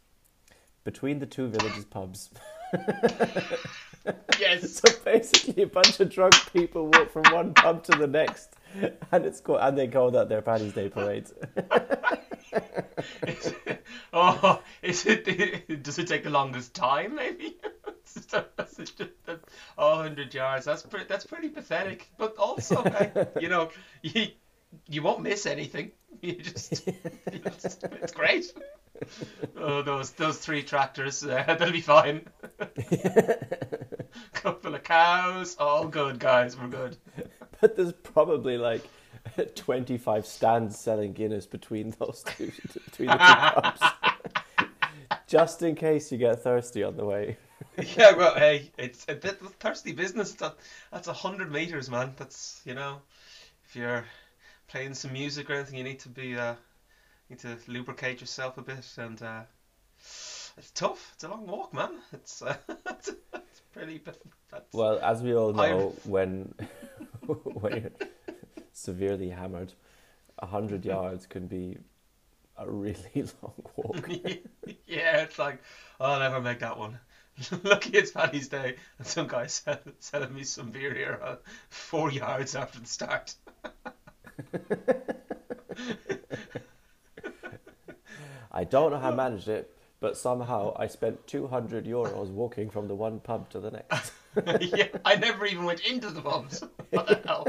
between 0.84 1.18
the 1.18 1.26
two 1.26 1.48
villages' 1.48 1.84
pubs. 1.84 2.30
Yes. 4.40 4.80
So 4.80 4.88
basically, 5.04 5.64
a 5.64 5.66
bunch 5.66 6.00
of 6.00 6.08
drunk 6.08 6.34
people 6.52 6.87
walk 6.87 7.10
from 7.10 7.25
one 7.32 7.52
pub 7.52 7.82
to 7.84 7.98
the 7.98 8.06
next, 8.06 8.54
and 9.12 9.26
it's 9.26 9.40
called, 9.40 9.58
and 9.60 9.76
they 9.76 9.87
call 9.88 10.10
that 10.12 10.28
their 10.30 10.40
Paddy's 10.40 10.72
Day 10.72 10.88
parade. 10.88 11.26
Oh, 14.12 14.62
is 14.82 15.04
it? 15.06 15.82
Does 15.82 15.98
it 15.98 16.08
take 16.08 16.24
the 16.24 16.30
longest 16.30 16.74
time? 16.74 17.14
Maybe. 17.14 17.56
That's 18.30 18.76
just- 18.76 18.98
that- 19.26 19.40
oh, 19.76 19.96
100 19.96 20.32
yards. 20.32 20.64
That's 20.64 20.82
pretty. 20.82 21.04
That's 21.06 21.26
pretty 21.26 21.48
pathetic. 21.50 22.08
But 22.16 22.36
also, 22.38 22.82
you 23.40 23.48
know, 23.48 23.68
you 24.02 24.28
you 24.88 25.02
won't 25.02 25.20
miss 25.20 25.44
anything. 25.46 25.92
You 26.22 26.36
just, 26.36 26.86
you 26.86 27.38
just 27.38 27.84
it's 27.84 28.12
great. 28.12 28.52
Oh, 29.56 29.82
those 29.82 30.10
those 30.12 30.38
three 30.38 30.62
tractors, 30.62 31.22
uh, 31.24 31.56
they'll 31.58 31.70
be 31.70 31.80
fine. 31.82 32.26
Couple 34.32 34.74
of 34.74 34.82
cows, 34.82 35.56
all 35.58 35.86
good, 35.86 36.18
guys. 36.18 36.56
We're 36.58 36.68
good. 36.68 36.96
But 37.60 37.76
there's 37.76 37.92
probably 37.92 38.56
like 38.56 38.82
25 39.54 40.26
stands 40.26 40.78
selling 40.78 41.12
Guinness 41.12 41.46
between 41.46 41.90
those 41.98 42.24
two, 42.24 42.46
between 42.46 43.08
the 43.08 43.14
two 43.16 43.60
pubs, 43.60 43.80
just 45.28 45.62
in 45.62 45.75
case 45.76 46.11
you 46.11 46.18
get 46.18 46.42
thirsty 46.42 46.82
on 46.82 46.97
the 46.97 47.04
way. 47.04 47.37
yeah, 47.97 48.12
well, 48.14 48.35
hey, 48.35 48.70
it's 48.78 49.04
a 49.08 49.14
bit 49.14 49.40
of 49.40 49.54
thirsty 49.54 49.92
business. 49.92 50.32
That 50.35 50.56
that's 50.90 51.06
a 51.08 51.12
hundred 51.12 51.52
meters, 51.52 51.88
man. 51.90 52.14
That's 52.16 52.61
you 52.64 52.75
know, 52.75 53.00
if 53.68 53.76
you're 53.76 54.04
playing 54.68 54.94
some 54.94 55.12
music 55.12 55.50
or 55.50 55.54
anything, 55.54 55.78
you 55.78 55.85
need 55.85 56.00
to 56.00 56.08
be 56.08 56.37
uh, 56.37 56.54
need 57.28 57.38
to 57.40 57.56
lubricate 57.68 58.20
yourself 58.20 58.58
a 58.58 58.62
bit, 58.62 58.87
and 58.97 59.20
uh, 59.23 59.42
it's 60.56 60.70
tough. 60.75 61.12
It's 61.14 61.25
a 61.25 61.28
long 61.28 61.47
walk, 61.47 61.73
man. 61.75 61.90
It's 62.12 62.42
uh, 62.42 62.56
it's, 62.87 63.11
it's 63.35 63.61
pretty. 63.73 64.00
That's, 64.50 64.73
Well, 64.73 64.99
as 65.00 65.23
we 65.23 65.35
all 65.35 65.58
I'm- 65.61 65.70
know, 65.78 65.94
when 66.04 66.54
when 67.26 67.82
you're 67.82 68.08
severely 68.73 69.28
hammered, 69.28 69.73
a 70.38 70.47
100 70.47 70.85
yards 70.85 71.26
can 71.26 71.47
be 71.47 71.76
a 72.58 72.70
really 72.70 73.00
long 73.42 73.54
walk. 73.76 74.08
yeah, 74.86 75.22
it's 75.22 75.38
like 75.38 75.62
oh, 76.00 76.12
I'll 76.12 76.20
never 76.20 76.40
make 76.40 76.60
that 76.60 76.78
one. 76.78 76.98
Lucky 77.62 77.90
it's 77.90 78.10
Paddy's 78.10 78.48
Day, 78.48 78.76
and 78.98 79.06
some 79.06 79.28
guy 79.28 79.46
sell, 79.46 79.78
selling 80.00 80.34
me 80.34 80.42
some 80.42 80.70
beer 80.70 80.92
here 80.92 81.20
uh, 81.22 81.36
four 81.68 82.10
yards 82.10 82.56
after 82.56 82.80
the 82.80 82.86
start. 82.86 83.34
I 88.50 88.64
don't 88.64 88.90
know 88.90 88.98
how 88.98 89.12
I 89.12 89.14
managed 89.14 89.46
it, 89.46 89.72
but 90.00 90.16
somehow 90.16 90.74
I 90.76 90.88
spent 90.88 91.28
200 91.28 91.84
euros 91.84 92.28
walking 92.30 92.70
from 92.70 92.88
the 92.88 92.94
one 92.96 93.20
pub 93.20 93.48
to 93.50 93.60
the 93.60 93.70
next. 93.70 94.12
yeah, 94.60 94.88
I 95.04 95.14
never 95.14 95.46
even 95.46 95.64
went 95.64 95.80
into 95.80 96.10
the 96.10 96.22
pubs. 96.22 96.64
What 96.90 97.06
the 97.06 97.20
hell? 97.24 97.46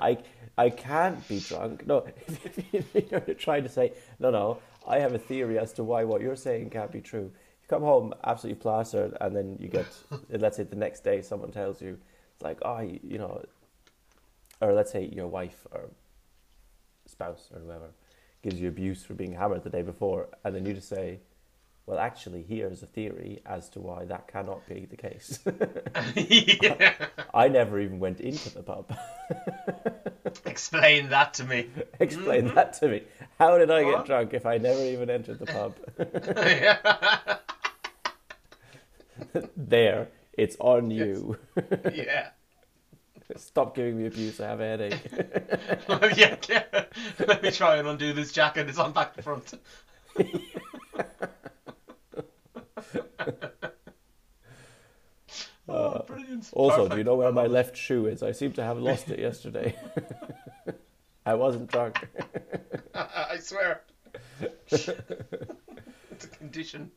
I 0.00 0.18
I 0.58 0.70
can't 0.70 1.26
be 1.28 1.40
drunk. 1.40 1.86
No, 1.86 2.06
you're 2.94 3.20
trying 3.34 3.62
to 3.64 3.68
say 3.68 3.92
no, 4.18 4.30
no. 4.30 4.58
I 4.86 4.98
have 5.00 5.14
a 5.14 5.18
theory 5.18 5.58
as 5.58 5.72
to 5.74 5.84
why 5.84 6.04
what 6.04 6.20
you're 6.20 6.36
saying 6.36 6.70
can't 6.70 6.92
be 6.92 7.00
true. 7.00 7.30
You 7.62 7.68
come 7.68 7.82
home 7.82 8.14
absolutely 8.24 8.60
plastered, 8.60 9.16
and 9.20 9.36
then 9.36 9.56
you 9.60 9.68
get, 9.68 9.86
let's 10.30 10.56
say, 10.56 10.62
the 10.62 10.76
next 10.76 11.04
day 11.04 11.22
someone 11.22 11.50
tells 11.50 11.82
you, 11.82 11.98
it's 12.34 12.42
like, 12.42 12.58
oh, 12.62 12.80
you, 12.80 13.00
you 13.02 13.18
know, 13.18 13.42
or 14.60 14.72
let's 14.72 14.92
say 14.92 15.10
your 15.12 15.26
wife 15.26 15.66
or 15.72 15.90
spouse 17.06 17.50
or 17.52 17.60
whoever 17.60 17.90
gives 18.42 18.60
you 18.60 18.68
abuse 18.68 19.02
for 19.02 19.14
being 19.14 19.32
hammered 19.32 19.64
the 19.64 19.70
day 19.70 19.82
before, 19.82 20.28
and 20.44 20.54
then 20.54 20.64
you 20.64 20.72
just 20.72 20.88
say, 20.88 21.18
well, 21.86 22.00
actually, 22.00 22.42
here's 22.42 22.82
a 22.82 22.86
theory 22.86 23.42
as 23.46 23.68
to 23.70 23.80
why 23.80 24.04
that 24.06 24.26
cannot 24.26 24.66
be 24.66 24.86
the 24.90 24.96
case. 24.96 25.38
yeah. 26.16 26.94
I 27.34 27.46
never 27.46 27.78
even 27.78 28.00
went 28.00 28.20
into 28.20 28.50
the 28.52 28.62
pub. 28.64 28.92
Explain 30.44 31.10
that 31.10 31.34
to 31.34 31.44
me. 31.44 31.68
Explain 32.00 32.46
mm-hmm. 32.46 32.54
that 32.56 32.72
to 32.74 32.88
me. 32.88 33.02
How 33.38 33.56
did 33.56 33.70
I 33.70 33.84
get 33.84 34.04
drunk 34.04 34.34
if 34.34 34.46
I 34.46 34.58
never 34.58 34.80
even 34.80 35.10
entered 35.10 35.38
the 35.38 35.46
pub? 35.46 35.76
there, 39.56 40.08
it's 40.32 40.56
on 40.58 40.90
you. 40.90 41.38
yeah. 41.94 42.30
Stop 43.36 43.76
giving 43.76 43.98
me 43.98 44.06
abuse. 44.06 44.40
I 44.40 44.48
have 44.48 44.60
a 44.60 44.64
headache. 44.64 45.00
yeah, 46.16 46.36
yeah. 46.48 46.84
Let 47.26 47.42
me 47.42 47.50
try 47.52 47.76
and 47.76 47.86
undo 47.86 48.12
this 48.12 48.32
jacket. 48.32 48.68
It's 48.68 48.78
on 48.78 48.92
back 48.92 49.14
to 49.14 49.22
front. 49.22 49.54
oh, 55.68 56.04
brilliant. 56.06 56.48
Also, 56.52 56.88
do 56.88 56.96
you 56.96 57.04
know 57.04 57.16
where 57.16 57.32
my 57.32 57.46
left 57.46 57.76
shoe 57.76 58.06
is? 58.06 58.22
I 58.22 58.32
seem 58.32 58.52
to 58.52 58.64
have 58.64 58.78
lost 58.78 59.10
it 59.10 59.18
yesterday. 59.18 59.76
I 61.26 61.34
wasn't 61.34 61.70
drunk. 61.70 62.08
I 62.94 63.36
swear. 63.40 63.82
it's 64.40 64.88
a 64.88 66.28
condition. 66.32 66.90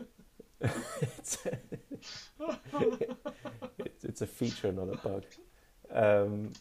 It's, 0.62 1.38
it's, 1.48 2.30
it's 4.04 4.22
a 4.22 4.28
feature, 4.28 4.72
not 4.72 4.94
a 4.94 4.98
bug. 4.98 5.24
Um, 5.92 6.52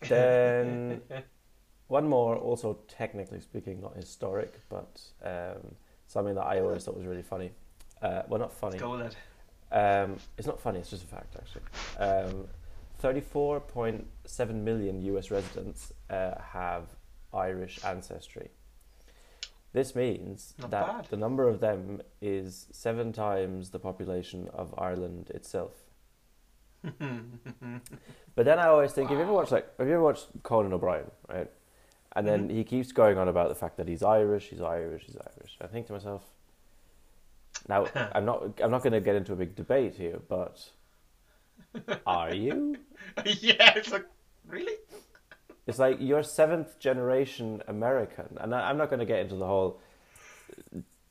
then 0.00 1.00
one 1.88 2.06
more, 2.06 2.36
also 2.36 2.78
technically 2.86 3.40
speaking, 3.40 3.80
not 3.80 3.96
historic, 3.96 4.60
but 4.68 5.00
um, 5.24 5.74
something 6.06 6.34
that 6.34 6.44
I 6.44 6.60
always 6.60 6.84
thought 6.84 6.96
was 6.96 7.06
really 7.06 7.22
funny. 7.22 7.50
Uh, 8.02 8.22
well, 8.28 8.40
not 8.40 8.52
funny. 8.52 8.78
Go 8.78 8.92
with 8.96 9.00
it. 9.06 9.16
Um, 9.74 10.16
it's 10.36 10.46
not 10.46 10.60
funny. 10.60 10.78
It's 10.78 10.90
just 10.90 11.04
a 11.04 11.06
fact, 11.06 11.36
actually. 11.36 11.62
Um, 11.98 12.46
Thirty-four 13.00 13.60
point 13.60 14.06
seven 14.24 14.64
million 14.64 15.00
U.S. 15.02 15.30
residents 15.30 15.92
uh, 16.10 16.32
have 16.52 16.84
Irish 17.32 17.78
ancestry. 17.84 18.50
This 19.72 19.94
means 19.94 20.54
Not 20.58 20.70
that 20.70 20.86
bad. 20.86 21.06
the 21.10 21.16
number 21.16 21.46
of 21.46 21.60
them 21.60 22.00
is 22.20 22.66
seven 22.72 23.12
times 23.12 23.70
the 23.70 23.78
population 23.78 24.48
of 24.52 24.74
Ireland 24.78 25.30
itself. 25.34 25.72
But 28.34 28.44
then 28.44 28.58
I 28.60 28.68
always 28.68 28.92
think, 28.92 29.10
have 29.10 29.18
you 29.18 29.24
ever 29.24 29.32
watched 29.32 29.50
like, 29.52 29.66
have 29.78 29.88
you 29.88 29.94
ever 29.94 30.02
watched 30.02 30.28
Conan 30.44 30.72
O'Brien, 30.72 31.10
right? 31.28 31.50
And 32.14 32.26
then 32.26 32.48
he 32.48 32.62
keeps 32.64 32.92
going 32.92 33.18
on 33.18 33.28
about 33.28 33.48
the 33.48 33.54
fact 33.56 33.76
that 33.78 33.88
he's 33.88 34.02
Irish, 34.02 34.48
he's 34.50 34.60
Irish, 34.60 35.04
he's 35.06 35.16
Irish. 35.16 35.58
I 35.60 35.66
think 35.66 35.86
to 35.88 35.92
myself, 35.92 36.22
now 37.68 37.86
I'm 38.12 38.24
not, 38.24 38.60
I'm 38.62 38.70
not 38.70 38.82
going 38.82 38.92
to 38.92 39.00
get 39.00 39.16
into 39.16 39.32
a 39.32 39.36
big 39.36 39.54
debate 39.54 39.94
here, 39.94 40.20
but 40.28 40.68
are 42.06 42.34
you? 42.34 42.76
yeah, 43.24 43.74
it's 43.76 43.92
like 43.92 44.06
really. 44.46 44.74
It's 45.66 45.78
like 45.78 45.98
you're 46.00 46.22
seventh 46.22 46.78
generation 46.78 47.62
American, 47.68 48.38
and 48.40 48.54
I, 48.54 48.70
I'm 48.70 48.78
not 48.78 48.88
going 48.88 49.00
to 49.00 49.06
get 49.06 49.20
into 49.20 49.36
the 49.36 49.46
whole 49.46 49.80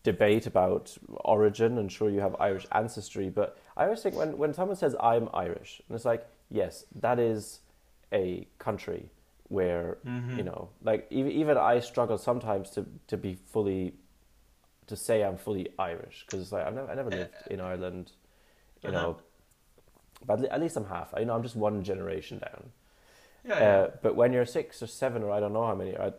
debate 0.08 0.48
about 0.48 0.98
origin 1.26 1.78
and 1.78 1.92
sure 1.92 2.10
you 2.10 2.22
have 2.22 2.34
Irish 2.40 2.66
ancestry, 2.72 3.30
but 3.30 3.58
I 3.76 3.84
always 3.84 4.02
think 4.02 4.16
when, 4.16 4.38
when 4.38 4.54
someone 4.54 4.78
says 4.78 4.96
I'm 5.02 5.28
Irish, 5.34 5.82
and 5.88 5.96
it's 5.96 6.06
like, 6.06 6.26
yes, 6.50 6.86
that 7.02 7.20
is 7.20 7.60
a 8.14 8.48
country 8.58 9.12
where, 9.50 9.98
mm-hmm. 10.06 10.38
you 10.38 10.44
know, 10.44 10.70
like 10.82 11.08
even, 11.10 11.32
even 11.34 11.58
I 11.58 11.82
struggle 11.82 12.18
sometimes 12.18 12.70
to, 12.72 12.86
to 13.08 13.18
be 13.18 13.36
fully, 13.36 13.96
to 14.88 14.96
say 14.96 15.24
I'm 15.24 15.38
fully 15.38 15.68
Irish, 15.78 16.24
because 16.26 16.42
it's 16.42 16.52
like, 16.52 16.66
I've 16.66 16.74
never, 16.74 16.90
I 16.92 16.96
never 16.96 17.10
lived 17.12 17.32
in 17.50 17.60
Ireland, 17.60 18.12
you 18.82 18.90
Uh-huh. 18.90 18.98
know, 19.02 19.18
but 20.26 20.44
at 20.46 20.60
least 20.62 20.78
I'm 20.78 20.86
half, 20.86 21.14
you 21.18 21.26
know, 21.26 21.36
I'm 21.36 21.44
just 21.44 21.56
one 21.56 21.84
generation 21.84 22.40
down. 22.40 22.72
Yeah, 23.46 23.60
yeah. 23.60 23.66
Uh, 23.66 23.92
but 24.02 24.16
when 24.16 24.34
you're 24.34 24.46
six 24.46 24.82
or 24.82 24.88
seven, 24.88 25.24
or 25.24 25.32
I 25.32 25.40
don't 25.40 25.54
know 25.54 25.66
how 25.66 25.76
many, 25.76 25.96
I, 25.98 26.12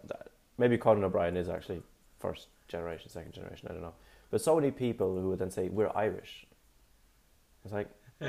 maybe 0.56 0.78
Conan 0.78 1.04
O'Brien 1.04 1.36
is 1.36 1.48
actually 1.48 1.82
first 2.18 2.48
generation, 2.68 3.10
second 3.10 3.32
generation, 3.32 3.68
I 3.68 3.72
don't 3.72 3.82
know. 3.82 3.94
But 4.30 4.40
so 4.40 4.54
many 4.54 4.70
people 4.70 5.20
who 5.20 5.30
would 5.30 5.38
then 5.38 5.50
say, 5.50 5.68
We're 5.68 5.90
Irish. 5.94 6.46
It's 7.64 7.72
like, 7.72 7.88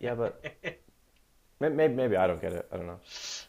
yeah, 0.00 0.14
but 0.14 0.44
maybe, 1.60 1.74
maybe, 1.74 1.94
maybe 1.94 2.16
I 2.16 2.26
don't 2.26 2.40
get 2.40 2.52
it. 2.52 2.66
I 2.72 2.76
don't 2.76 2.86
know. 2.86 3.00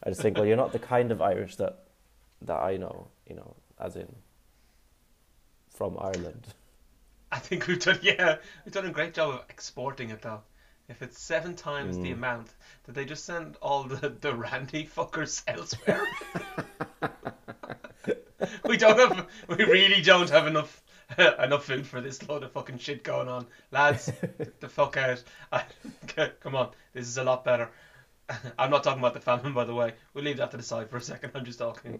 I 0.04 0.10
just 0.10 0.22
think, 0.22 0.38
well, 0.38 0.46
you're 0.46 0.56
not 0.58 0.72
the 0.72 0.80
kind 0.80 1.12
of 1.12 1.22
Irish 1.22 1.56
that, 1.58 1.86
that 2.44 2.58
I 2.62 2.77
know, 2.77 3.08
you 3.27 3.36
know, 3.36 3.56
as 3.80 3.96
in 3.96 4.08
from 5.77 5.96
Ireland. 6.00 6.48
I 7.31 7.38
think 7.38 7.67
we've 7.67 7.79
done 7.79 8.00
yeah, 8.01 8.38
we've 8.65 8.74
done 8.74 8.88
a 8.88 8.91
great 8.91 9.13
job 9.13 9.36
of 9.36 9.43
exporting 9.50 10.10
it 10.10 10.22
though. 10.22 10.41
If 10.89 11.01
it's 11.01 11.22
seven 11.22 11.55
times 11.55 11.98
the 11.98 12.12
mm. 12.12 12.13
amount, 12.13 12.48
did 12.86 12.96
they 12.96 13.05
just 13.05 13.25
send 13.25 13.57
all 13.62 13.84
the, 13.84 14.10
the 14.10 14.34
randy 14.34 14.86
fuckers 14.86 15.43
elsewhere? 15.48 16.03
we 18.65 18.77
don't 18.77 18.98
have 18.98 19.27
we 19.48 19.57
really 19.57 20.01
don't 20.01 20.29
have 20.29 20.48
enough 20.48 20.81
enough 21.17 21.65
food 21.65 21.86
for 21.86 22.01
this 22.01 22.27
load 22.27 22.43
of 22.43 22.51
fucking 22.53 22.79
shit 22.79 23.03
going 23.03 23.27
on. 23.27 23.46
Lads, 23.72 24.12
get 24.22 24.60
the 24.60 24.69
fuck 24.69 24.98
out. 24.98 25.24
I, 25.51 25.63
come 26.39 26.55
on, 26.55 26.72
this 26.93 27.07
is 27.07 27.17
a 27.17 27.24
lot 27.24 27.46
better. 27.46 27.69
I'm 28.57 28.72
not 28.72 28.84
talking 28.84 29.00
about 29.00 29.13
the 29.13 29.22
famine 29.22 29.53
by 29.53 29.65
the 29.65 29.75
way. 29.75 29.93
We'll 30.13 30.24
leave 30.24 30.38
that 30.38 30.51
to 30.51 30.57
the 30.57 30.63
side 30.63 30.89
for 30.89 30.98
a 30.98 31.01
second. 31.01 31.31
I'm 31.36 31.46
just 31.46 31.60
talking. 31.60 32.00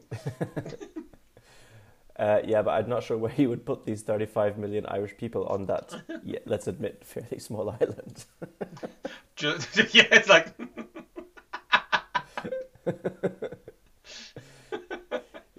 Uh, 2.18 2.42
yeah, 2.46 2.64
but 2.64 2.72
I'm 2.72 2.90
not 2.90 3.04
sure 3.04 3.18
where 3.18 3.32
you 3.38 3.50
would 3.50 3.66
put 3.66 3.86
these 3.86 4.02
35 4.02 4.58
million 4.58 4.86
Irish 4.88 5.16
people 5.18 5.46
on 5.48 5.66
that, 5.68 5.94
yeah, 6.24 6.40
let's 6.46 6.68
admit, 6.68 7.04
fairly 7.06 7.40
small 7.40 7.70
island. 7.70 8.26
Just, 9.36 9.76
yeah, 9.94 10.06
it's 10.12 10.28
like 10.30 10.48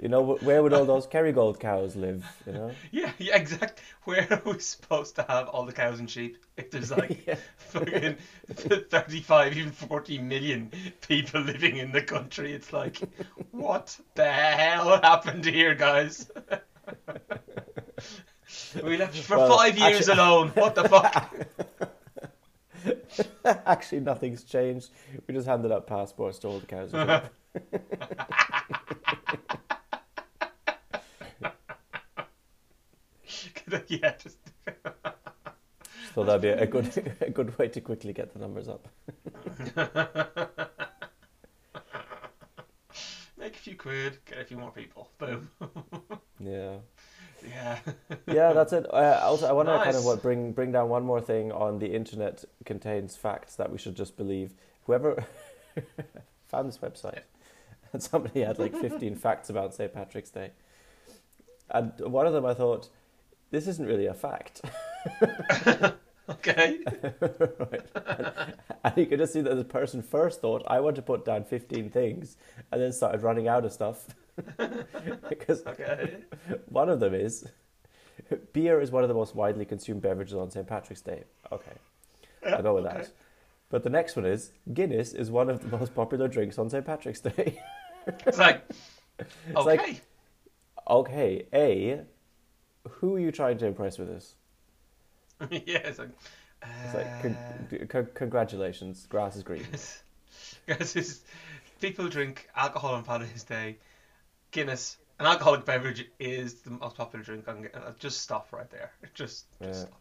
You 0.01 0.09
know, 0.09 0.23
where 0.37 0.63
would 0.63 0.73
all 0.73 0.85
those 0.85 1.09
Kerrygold 1.09 1.59
cows 1.59 1.97
live? 1.97 2.25
You 2.47 2.53
know, 2.53 2.71
Yeah, 2.93 3.11
yeah, 3.19 3.37
exact. 3.37 3.81
Where 4.05 4.29
are 4.31 4.41
we 4.45 4.61
supposed 4.61 5.17
to 5.17 5.23
have 5.29 5.49
all 5.49 5.67
the 5.67 5.73
cows 5.73 5.99
and 5.99 6.09
sheep 6.09 6.39
if 6.57 6.71
there's 6.71 6.93
like 6.93 7.27
Yeah. 7.27 7.35
fucking 7.57 8.17
35, 8.49 9.57
even 9.57 9.73
40 9.73 10.19
million 10.19 10.71
people 11.01 11.41
living 11.41 11.79
in 11.79 11.91
the 11.91 12.01
country? 12.03 12.53
It's 12.53 12.73
like, 12.73 13.01
what 13.51 13.99
the 14.15 14.31
hell 14.31 15.01
happened 15.03 15.45
here, 15.45 15.75
guys? 15.75 16.31
We 18.83 18.97
left 18.97 19.17
for 19.19 19.37
Well, 19.39 19.57
five 19.57 19.77
years 19.79 20.09
actually- 20.09 20.23
alone. 20.23 20.49
What 20.55 20.75
the 20.75 20.89
fuck? 20.89 21.35
actually 23.67 24.01
nothing's 24.01 24.45
changed. 24.45 24.91
We 25.27 25.35
just 25.35 25.47
handed 25.47 25.73
out 25.73 25.87
passports 25.87 26.39
to 26.41 26.49
all 26.49 26.61
the 26.61 26.67
cows. 26.67 26.93
yeah, 33.89 34.15
just 34.23 34.39
so 36.15 36.25
that'd 36.25 36.41
be 36.43 36.49
a 36.49 36.67
good, 36.67 37.15
a 37.21 37.31
good 37.31 37.57
way 37.59 37.69
to 37.69 37.81
quickly 37.81 38.13
get 38.13 38.33
the 38.33 38.39
numbers 38.39 38.69
up. 38.69 38.89
make 43.39 43.55
a 43.55 43.59
few 43.59 43.77
quid, 43.77 44.19
get 44.25 44.39
a 44.39 44.45
few 44.45 44.57
more 44.57 44.71
people. 44.71 45.11
Boom. 45.19 45.51
Yeah, 46.41 46.77
yeah. 47.59 47.79
yeah, 48.27 48.53
that's 48.53 48.73
it. 48.73 48.87
Uh, 48.93 49.21
also, 49.23 49.47
I 49.47 49.53
want 49.53 49.69
to 49.69 49.79
kind 49.79 49.97
of 49.97 50.05
what 50.05 50.23
bring 50.23 50.53
bring 50.53 50.73
down 50.73 50.89
one 50.89 51.05
more 51.05 51.21
thing 51.21 51.53
on 51.53 51.79
the 51.79 51.95
internet 51.95 52.45
contains 52.65 53.17
facts 53.17 53.57
that 53.57 53.71
we 53.71 53.79
should 53.79 53.97
just 53.97 54.17
believe. 54.17 54.55
Whoever 54.87 55.25
found 56.49 56.69
this 56.69 56.79
website, 56.79 57.23
and 57.93 58.03
somebody 58.11 58.41
had 58.41 58.59
like 58.59 58.75
15 58.75 59.15
facts 59.17 59.51
about 59.51 59.75
St. 59.75 59.93
Patrick's 59.93 60.31
Day, 60.31 60.51
and 61.71 61.93
one 62.01 62.27
of 62.27 62.33
them 62.33 62.47
I 62.47 62.55
thought, 62.55 62.89
this 63.51 63.67
isn't 63.69 63.87
really 63.87 64.07
a 64.07 64.15
fact. 64.15 64.63
Okay. 66.29 66.81
right. 67.59 67.87
And, 67.95 68.55
and 68.85 68.97
you 68.97 69.07
could 69.07 69.19
just 69.19 69.33
see 69.33 69.41
that 69.41 69.55
the 69.55 69.65
person 69.65 70.03
first 70.03 70.41
thought, 70.41 70.63
I 70.67 70.81
want 70.81 70.97
to 70.97 71.03
put 71.03 71.25
down 71.25 71.45
15 71.45 71.91
things, 71.91 72.37
and 72.71 72.81
then 72.81 72.93
started 72.93 73.23
running 73.23 73.49
out 73.49 73.65
of 73.65 73.73
stuff. 73.73 74.09
Because 75.29 75.67
Okay. 75.67 76.17
one 76.69 76.89
of 76.89 77.01
them 77.01 77.15
is 77.15 77.47
beer 78.53 78.81
is 78.81 78.91
one 78.91 79.03
of 79.03 79.09
the 79.09 79.15
most 79.15 79.35
widely 79.35 79.65
consumed 79.65 80.03
beverages 80.03 80.35
on 80.35 80.51
St. 80.51 80.67
Patrick's 80.67 81.01
Day. 81.03 81.25
Okay, 81.53 81.73
I'll 82.47 82.63
go 82.63 82.75
with 82.75 82.87
okay. 82.87 82.99
that. 82.99 83.11
But 83.71 83.83
the 83.83 83.91
next 83.91 84.17
one 84.17 84.25
is 84.25 84.53
Guinness 84.73 85.13
is 85.13 85.31
one 85.31 85.51
of 85.51 85.61
the 85.71 85.77
most 85.77 85.95
popular 85.95 86.27
drinks 86.29 86.59
on 86.59 86.71
St. 86.71 86.85
Patrick's 86.85 87.21
Day. 87.21 87.61
It's 88.27 88.39
like, 88.39 88.65
okay. 89.55 89.77
like- 89.77 90.03
okay, 90.89 91.47
A, 91.53 92.01
who 92.89 93.17
are 93.17 93.21
you 93.21 93.31
trying 93.31 93.59
to 93.59 93.67
impress 93.67 93.99
with 93.99 94.09
this? 94.09 94.35
yeah, 95.51 95.79
it's 95.85 95.99
like, 95.99 96.09
It's 96.87 96.95
like, 96.95 97.07
uh, 97.07 97.23
con- 97.23 97.87
con- 97.89 98.09
congratulations, 98.15 99.07
grass 99.07 99.37
is 99.37 99.43
green. 99.43 99.67
Guys, 100.67 100.93
this- 100.95 101.21
people 101.81 102.09
drink 102.09 102.49
alcohol 102.57 102.95
on 102.95 103.05
Valentine's 103.05 103.45
Day. 103.45 103.77
Guinness, 104.51 104.97
an 105.19 105.27
alcoholic 105.27 105.65
beverage, 105.65 106.07
is 106.19 106.55
the 106.63 106.71
most 106.71 106.97
popular 106.97 107.25
drink. 107.25 107.47
On, 107.49 107.69
uh, 107.75 107.93
just 107.99 108.21
stop 108.21 108.53
right 108.53 108.71
there. 108.71 108.93
Just, 109.15 109.47
just 109.61 109.81
Yeah. 109.81 109.87
stop. 109.87 110.01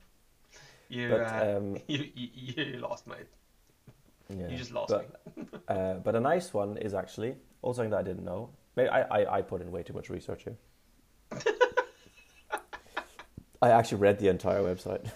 You, 0.90 1.10
But, 1.10 1.22
uh, 1.22 1.58
um, 1.58 1.78
you, 1.88 2.10
you, 2.16 2.64
you 2.64 2.80
lost, 2.80 3.08
mate. 3.08 3.28
Yeah. 4.30 4.50
You 4.50 4.58
just 4.58 4.72
lost 4.74 4.94
but, 4.94 5.10
uh, 5.70 5.94
but 5.96 6.16
a 6.16 6.20
nice 6.20 6.54
one 6.54 6.78
is 6.78 6.94
actually 6.94 7.36
also 7.62 7.78
something 7.78 7.92
that 7.92 7.98
I 8.00 8.04
didn't 8.04 8.26
know. 8.26 8.50
Maybe 8.76 8.90
I, 8.90 9.02
I, 9.02 9.38
I 9.38 9.42
put 9.42 9.62
in 9.62 9.72
way 9.72 9.84
too 9.84 9.94
much 9.94 10.10
research 10.10 10.44
here. 10.44 10.58
I 13.62 13.72
actually 13.72 13.98
read 14.00 14.20
the 14.20 14.28
entire 14.28 14.62
website. 14.62 15.10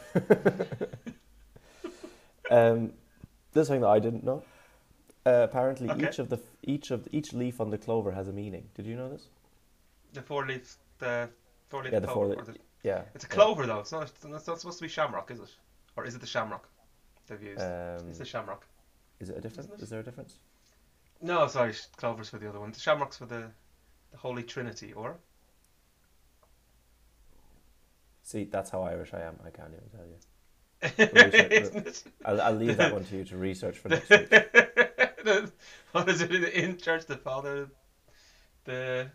um, 2.50 2.94
this 3.54 3.62
is 3.64 3.68
something 3.68 3.82
that 3.82 3.90
I 3.90 4.00
didn't 4.00 4.24
know. 4.24 4.44
Uh, 5.26 5.30
apparently, 5.50 5.90
Okay. 5.90 6.08
each 6.08 6.18
of 6.20 6.30
the 6.30 6.40
each 6.64 6.90
of 6.92 7.08
each 7.12 7.32
leaf 7.34 7.62
on 7.62 7.70
the 7.70 7.78
clover 7.78 8.12
has 8.12 8.28
a 8.28 8.34
meaning. 8.34 8.68
Did 8.76 8.86
you 8.88 8.96
know 8.96 9.10
this? 9.10 9.28
The 10.14 10.22
four 10.22 10.46
leaf, 10.48 10.78
the 10.98 11.30
four 11.70 11.84
leaf 11.84 11.94
Yeah, 11.94 12.00
the 12.00 12.08
four 12.08 12.26
clover. 12.26 12.30
leaf- 12.30 12.50
or 12.50 12.52
the- 12.54 12.60
Yeah. 12.84 13.04
It's 13.14 13.24
a 13.26 13.28
yeah. 13.28 13.34
clover 13.36 13.68
though. 13.68 13.80
It's 13.80 13.92
not. 13.92 14.04
It's 14.10 14.24
not 14.48 14.60
supposed 14.60 14.80
to 14.80 14.84
be 14.84 14.90
shamrock, 14.90 15.30
is 15.32 15.40
it? 15.40 15.50
Or 15.96 16.06
is 16.06 16.16
it 16.16 16.22
the 16.22 16.28
shamrock 16.28 16.68
they've 17.28 17.42
used? 17.44 17.62
Um, 17.62 18.10
it's 18.10 18.18
the 18.18 18.26
shamrock. 18.26 18.66
is 19.20 19.30
it 19.30 19.38
a 19.38 19.42
difference? 19.42 19.70
it? 19.72 19.82
Is 19.84 19.90
there 19.90 20.00
a 20.00 20.04
difference? 20.04 20.38
No, 21.22 21.46
sorry, 21.48 21.74
clover's 21.98 22.30
for 22.30 22.40
the 22.40 22.50
other 22.50 22.60
one. 22.60 22.72
The 22.72 22.80
shamrock's 22.80 23.18
for 23.18 23.28
the, 23.28 23.52
the 24.12 24.18
Holy 24.18 24.42
Trinity, 24.42 24.92
or 24.94 25.18
See, 28.24 28.46
that's 28.46 28.70
how 28.70 28.82
Irish 28.84 29.14
I 29.14 29.22
am. 29.22 29.38
I 29.46 29.50
can't 29.50 29.72
even 29.74 29.90
tell 29.90 30.06
you. 30.08 30.18
Research- 31.24 31.52
Isn't 31.52 31.88
it? 31.88 32.04
I'll, 32.26 32.42
I'll 32.42 32.54
leave 32.54 32.78
that 32.78 32.94
one 32.94 33.04
to 33.06 33.18
you 33.18 33.24
to 33.26 33.38
research 33.38 33.78
for 33.78 33.90
next 33.90 34.10
week. 34.10 34.30
What 35.92 36.08
is 36.10 36.22
it 36.22 36.32
in 36.32 36.78
church? 36.78 37.06
The 37.06 37.18
Father, 37.18 37.70
the 38.66 39.10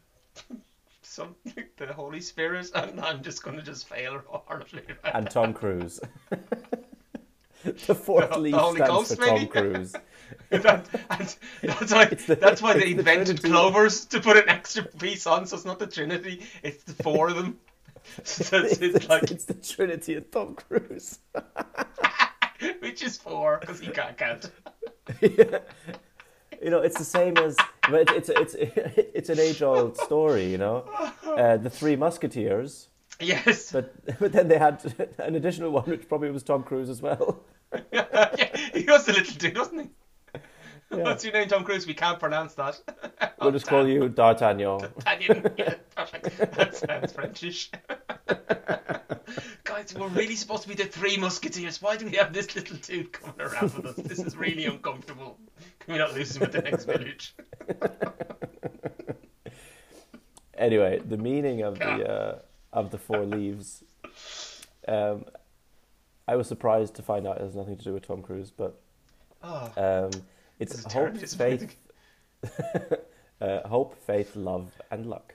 some 1.03 1.35
the 1.79 1.93
Holy 1.93 2.21
Spirit, 2.21 2.71
and 2.75 3.01
I'm 3.01 3.23
just 3.23 3.43
gonna 3.43 3.63
just 3.63 3.89
fail 3.89 4.21
horribly. 4.27 4.83
and 5.05 5.31
Tom 5.31 5.53
Cruise. 5.55 6.01
the 7.87 7.95
fourth 7.95 8.31
The- 8.31 8.41
the 8.43 8.59
Holy 8.59 8.77
stands 8.77 8.91
Ghost, 8.91 9.17
for 9.17 9.27
Tom 9.27 9.35
maybe? 9.35 9.47
Cruise. 9.47 9.93
that, 10.51 10.87
and 11.63 11.71
that's 11.79 11.93
why 11.93 12.05
the- 12.07 12.37
that's 12.41 12.61
why 12.63 12.75
they 12.75 12.81
it's 12.81 12.87
the 12.93 12.99
invented 12.99 13.43
clovers 13.43 14.05
to 14.07 14.21
put 14.21 14.37
an 14.37 14.49
extra 14.49 14.83
piece 14.85 15.27
on, 15.27 15.47
so 15.47 15.57
it's 15.57 15.65
not 15.65 15.79
the 15.79 15.87
Trinity, 15.87 16.43
it's 16.63 16.83
the 16.85 17.03
four 17.03 17.29
of 17.29 17.37
them. 17.37 17.59
So 18.23 18.59
it's, 18.63 18.79
It's, 18.79 18.97
it's 18.97 19.09
like 19.09 19.31
it's 19.33 19.47
the 19.47 19.55
Trinity 19.55 20.15
of 20.15 20.31
Tom 20.31 20.55
Cruise. 20.55 21.19
Which 22.81 23.03
is 23.03 23.17
four, 23.17 23.59
because 23.61 23.81
he 23.81 23.89
can't 23.89 24.17
count. 24.17 24.51
you 25.21 26.71
know, 26.71 26.81
it's 26.81 26.99
the 26.99 27.05
same 27.05 27.37
as 27.39 27.57
but 27.91 28.11
it's 28.11 28.29
it's 28.29 28.55
it's, 28.55 28.55
it's 29.15 29.29
an 29.29 29.39
age-old 29.39 29.97
story. 29.97 30.51
You 30.51 30.59
know, 30.59 30.85
uh, 31.25 31.57
the 31.57 31.71
Three 31.71 31.97
Musketeers. 31.97 32.89
Yes. 33.21 33.73
But 33.73 34.19
but 34.19 34.33
then 34.33 34.49
they 34.49 34.59
had 34.59 34.83
an 35.19 35.37
additional 35.37 35.71
one, 35.71 35.85
which 35.85 36.09
probably 36.09 36.31
was 36.31 36.43
Tom 36.43 36.63
Cruise 36.63 36.89
as 36.91 37.01
well. 37.01 37.45
yeah, 37.93 38.57
he 38.75 38.85
was 38.85 39.09
a 39.09 39.13
little 39.13 39.35
dude, 39.37 39.57
wasn't 39.59 39.83
he? 39.83 39.91
Yeah. 40.97 41.03
What's 41.03 41.25
your 41.25 41.33
name, 41.33 41.49
Tom 41.49 41.65
Cruise? 41.65 41.85
We 41.87 41.95
can't 41.95 42.21
pronounce 42.21 42.55
that. 42.55 42.81
We'll 43.41 43.51
just 43.51 43.67
call 43.67 43.89
you 43.89 44.09
D'Artagnan. 44.09 44.89
Italian. 44.99 45.51
Yeah, 45.59 45.75
perfect. 45.97 46.55
That 46.55 46.77
sounds 46.77 47.13
Frenchish. 47.13 47.71
Guys, 49.77 49.95
we're 49.95 50.09
really 50.09 50.37
supposed 50.37 50.63
to 50.63 50.69
be 50.71 50.75
the 50.75 50.87
three 50.87 51.19
musketeers. 51.19 51.83
Why 51.83 51.99
do 51.99 52.07
we 52.07 52.13
have 52.13 52.33
this 52.33 52.57
little 52.57 52.79
dude 52.79 53.13
coming 53.13 53.39
around 53.39 53.75
with 53.75 53.85
us? 53.85 53.97
This 53.97 54.21
is 54.21 54.35
really 54.35 54.65
uncomfortable. 54.65 55.39
Can 55.81 55.93
we 55.93 55.99
not 55.99 56.15
lose 56.15 56.35
him 56.35 56.45
at 56.45 56.53
the 56.53 56.63
next 56.63 56.87
village? 56.87 57.35
Anyway, 60.57 61.03
the 61.07 61.19
meaning 61.19 61.61
of 61.61 61.79
the 61.79 62.11
uh, 62.11 62.39
of 62.73 62.91
the 62.91 62.97
four 62.97 63.27
leaves. 63.27 63.85
Um, 64.89 65.27
I 66.27 66.37
was 66.37 66.49
surprised 66.49 66.95
to 66.95 67.03
find 67.03 67.27
out 67.27 67.37
it 67.37 67.43
has 67.43 67.55
nothing 67.55 67.77
to 67.77 67.85
do 67.85 67.93
with 67.93 68.07
Tom 68.07 68.23
Cruise, 68.23 68.51
but 68.51 68.81
Oh, 69.43 69.71
um, 69.77 70.23
it's 70.59 70.91
hope, 70.91 71.19
faith, 71.19 71.77
uh, 73.43 73.69
hope, 73.69 73.95
faith, 74.07 74.37
love, 74.37 74.73
and 74.91 75.05
luck. 75.05 75.35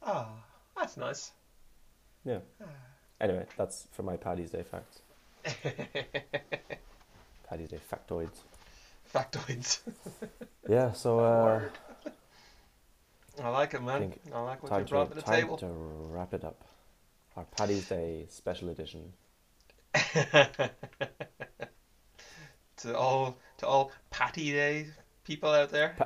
oh, 0.00 0.28
that's 0.74 0.96
nice. 0.96 1.32
Yeah. 2.24 2.38
Anyway, 3.22 3.46
that's 3.56 3.86
for 3.92 4.02
my 4.02 4.16
Paddy's 4.16 4.50
Day 4.50 4.64
facts. 4.64 5.00
Paddy's 7.48 7.70
Day 7.70 7.78
factoids. 7.90 8.38
Factoids. 9.14 9.80
Yeah. 10.68 10.92
So 10.92 11.18
uh, 11.18 11.60
I 13.42 13.48
like 13.48 13.74
it, 13.74 13.82
man. 13.82 13.98
think 13.98 14.20
I 14.32 14.40
like 14.42 14.62
what 14.62 14.78
you 14.78 14.84
to 14.84 14.90
brought 14.90 15.08
to 15.08 15.16
the 15.16 15.22
time 15.22 15.40
table. 15.40 15.56
to 15.56 15.66
wrap 15.66 16.32
it 16.34 16.44
up. 16.44 16.64
Our 17.36 17.44
Paddy's 17.46 17.88
Day 17.88 18.26
special 18.28 18.68
edition. 18.68 19.12
to 22.76 22.96
all 22.96 23.36
to 23.58 23.66
all 23.66 23.90
Patty 24.10 24.52
Day 24.52 24.86
people 25.24 25.50
out 25.50 25.70
there. 25.70 25.96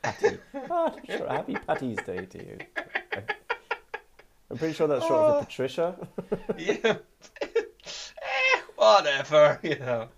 Patty. 0.00 0.38
Ah, 0.70 0.94
sure. 1.08 1.28
Happy 1.28 1.54
Paddy's 1.54 1.98
Day 2.06 2.24
to 2.24 2.38
you. 2.38 2.58
I'm 4.52 4.58
pretty 4.58 4.74
sure 4.74 4.86
that's 4.86 5.06
short 5.06 5.12
Oh. 5.20 5.38
for 5.40 5.46
Patricia. 5.46 5.96
yeah. 6.58 6.76
eh, 7.42 8.60
whatever, 8.76 9.58
you 9.64 9.78
know. 9.78 10.08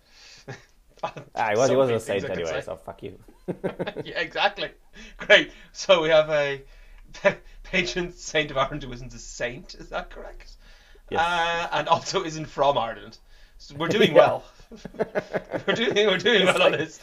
Ah, 1.37 1.51
he 1.51 1.57
was, 1.57 1.71
he 1.71 1.77
wasn't 1.77 1.99
a 1.99 2.01
saint 2.01 2.23
things 2.23 2.25
I 2.25 2.35
could 2.35 2.45
anyway, 2.47 2.63
so 2.63 2.77
fuck 2.77 3.03
you. 3.03 3.19
yeah, 4.05 4.19
exactly. 4.19 4.71
Great. 5.19 5.53
So 5.73 6.03
we 6.03 6.09
have 6.09 6.31
a 6.31 6.63
patron 7.63 8.13
saint 8.13 8.51
of 8.51 8.57
Ireland 8.57 8.83
who 8.83 8.93
isn't 8.93 9.15
a 9.15 9.19
saint. 9.19 9.75
Is 9.75 9.91
that 9.91 10.11
correct? 10.11 10.57
Yes. 11.11 11.21
Uh, 11.21 11.69
and 11.79 11.89
also 11.89 12.25
isn't 12.25 12.47
from 12.47 12.77
Ireland. 12.79 13.19
So 13.59 13.75
we're 13.77 13.89
doing 13.89 14.13
Yeah. 14.13 14.17
well. 14.17 14.45
we're 15.67 15.75
doing 15.75 15.95
we're 16.07 16.19
doing 16.19 16.47
well 16.47 16.63
on 16.63 16.73
this. 16.73 16.99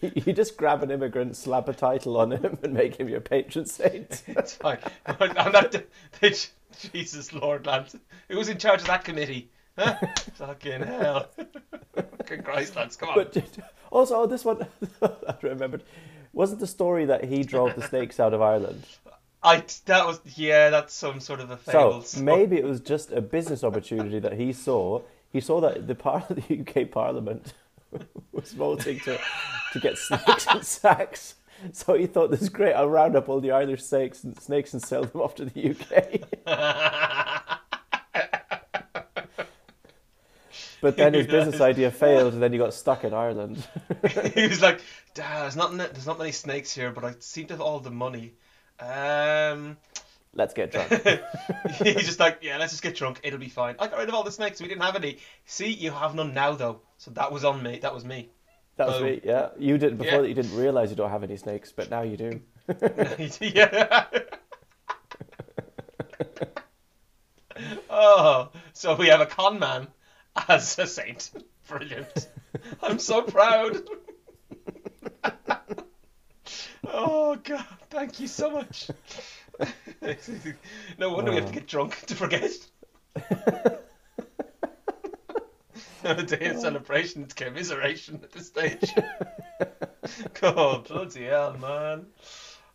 You 0.00 0.32
just 0.32 0.56
grab 0.56 0.82
an 0.82 0.90
immigrant, 0.90 1.36
slap 1.36 1.68
a 1.68 1.74
title 1.74 2.16
on 2.16 2.32
him, 2.32 2.58
and 2.62 2.72
make 2.72 2.96
him 2.96 3.08
your 3.08 3.20
patron 3.20 3.66
saint. 3.66 4.22
It's 4.26 4.54
fine. 4.54 4.78
I'm 5.06 5.52
not. 5.52 5.76
Jesus 6.92 7.32
Lord, 7.32 7.66
lads. 7.66 7.96
Who 8.28 8.38
was 8.38 8.48
in 8.48 8.58
charge 8.58 8.80
of 8.80 8.86
that 8.88 9.04
committee? 9.04 9.50
Huh? 9.78 9.96
Fucking 10.34 10.82
hell. 10.82 11.28
Fucking 11.94 12.42
Christ, 12.42 12.76
lads. 12.76 12.96
Come 12.96 13.10
on. 13.10 13.14
But 13.16 13.46
also, 13.90 14.16
oh, 14.16 14.26
this 14.26 14.44
one 14.44 14.66
I 15.02 15.34
remembered. 15.42 15.82
Wasn't 16.32 16.60
the 16.60 16.66
story 16.66 17.04
that 17.06 17.24
he 17.24 17.42
drove 17.42 17.74
the 17.74 17.86
snakes 17.86 18.18
out 18.18 18.32
of 18.32 18.40
Ireland? 18.40 18.84
I 19.42 19.64
that 19.86 20.06
was 20.06 20.20
yeah. 20.36 20.70
That's 20.70 20.94
some 20.94 21.20
sort 21.20 21.40
of 21.40 21.50
a 21.50 21.56
fable. 21.56 22.02
So 22.02 22.22
maybe 22.22 22.56
it 22.56 22.64
was 22.64 22.80
just 22.80 23.10
a 23.12 23.20
business 23.20 23.64
opportunity 23.64 24.18
that 24.20 24.34
he 24.34 24.52
saw. 24.52 25.02
He 25.32 25.40
saw 25.40 25.60
that 25.60 25.86
the 25.86 25.94
part 25.94 26.30
of 26.30 26.36
the 26.36 26.60
UK 26.60 26.90
Parliament 26.90 27.52
was 28.32 28.52
voting 28.52 29.00
to 29.00 29.18
to 29.72 29.80
get 29.80 29.98
snakes 29.98 30.46
and 30.46 30.64
sacks. 30.64 31.34
So 31.72 31.94
he 31.94 32.06
thought, 32.06 32.30
"This 32.30 32.42
is 32.42 32.48
great. 32.48 32.72
I'll 32.72 32.88
round 32.88 33.16
up 33.16 33.28
all 33.28 33.40
the 33.40 33.52
Irish 33.52 33.82
snakes 33.84 34.24
and 34.24 34.40
snakes 34.40 34.72
and 34.72 34.82
sell 34.82 35.04
them 35.04 35.20
off 35.20 35.34
to 35.36 35.44
the 35.44 35.70
UK." 35.70 36.22
But 40.80 40.96
then 40.96 41.14
his 41.14 41.26
business 41.28 41.60
idea 41.60 41.92
failed, 41.92 42.34
and 42.34 42.42
then 42.42 42.52
he 42.52 42.58
got 42.58 42.74
stuck 42.74 43.04
in 43.04 43.14
Ireland. 43.14 43.64
he 44.34 44.48
was 44.48 44.60
like, 44.60 44.80
there's 45.14 45.54
not 45.54 45.76
there's 45.76 46.08
not 46.08 46.18
many 46.18 46.32
snakes 46.32 46.74
here, 46.74 46.90
but 46.90 47.04
I 47.04 47.14
seem 47.20 47.46
to 47.46 47.54
have 47.54 47.60
all 47.60 47.78
the 47.78 47.90
money." 47.90 48.34
Um, 48.80 49.76
Let's 50.34 50.54
get 50.54 50.72
drunk. 50.72 50.88
he's 51.84 52.06
just 52.06 52.18
like, 52.18 52.38
"Yeah, 52.42 52.56
let's 52.58 52.72
just 52.72 52.82
get 52.82 52.96
drunk. 52.96 53.20
It'll 53.22 53.38
be 53.38 53.48
fine." 53.48 53.76
I 53.78 53.86
got 53.86 53.98
rid 53.98 54.08
of 54.08 54.14
all 54.14 54.24
the 54.24 54.32
snakes. 54.32 54.60
We 54.60 54.66
didn't 54.66 54.82
have 54.82 54.96
any. 54.96 55.18
See, 55.44 55.70
you 55.70 55.92
have 55.92 56.14
none 56.14 56.34
now 56.34 56.54
though. 56.54 56.80
So 56.98 57.12
that 57.12 57.30
was 57.30 57.44
on 57.44 57.62
me. 57.62 57.78
That 57.80 57.94
was 57.94 58.04
me. 58.04 58.30
That 58.76 58.88
was 58.88 58.98
Boom. 58.98 59.06
me. 59.06 59.20
Yeah, 59.24 59.48
you 59.58 59.78
did 59.78 59.98
before 59.98 60.12
Yeah. 60.12 60.20
that. 60.22 60.28
You 60.28 60.34
didn't 60.34 60.56
realize 60.56 60.90
you 60.90 60.96
don't 60.96 61.10
have 61.10 61.22
any 61.22 61.36
snakes, 61.36 61.72
but 61.72 61.90
now 61.90 62.02
you 62.02 62.16
do. 62.16 62.40
yeah. 63.40 64.06
oh, 67.90 68.50
so 68.72 68.94
we 68.96 69.08
have 69.08 69.20
a 69.20 69.26
con 69.26 69.58
man 69.58 69.88
as 70.48 70.78
a 70.78 70.86
saint. 70.86 71.30
Brilliant. 71.68 72.28
I'm 72.82 72.98
so 72.98 73.22
proud. 73.22 73.82
oh 76.84 77.36
God, 77.36 77.64
thank 77.90 78.20
you 78.20 78.26
so 78.26 78.50
much. 78.50 78.90
no 80.98 81.12
wonder 81.12 81.30
we 81.30 81.36
have 81.36 81.46
to 81.46 81.50
oh. 81.50 81.54
get 81.54 81.66
drunk 81.66 81.98
to 82.06 82.14
forget. 82.14 82.50
Not 86.04 86.20
a 86.20 86.24
day 86.24 86.48
of 86.50 86.58
celebration, 86.58 87.22
it's 87.22 87.34
commiseration 87.34 88.20
at 88.22 88.32
this 88.32 88.46
stage. 88.48 88.92
God, 90.40 90.88
bloody 90.88 91.24
hell, 91.24 91.56
man. 91.58 92.06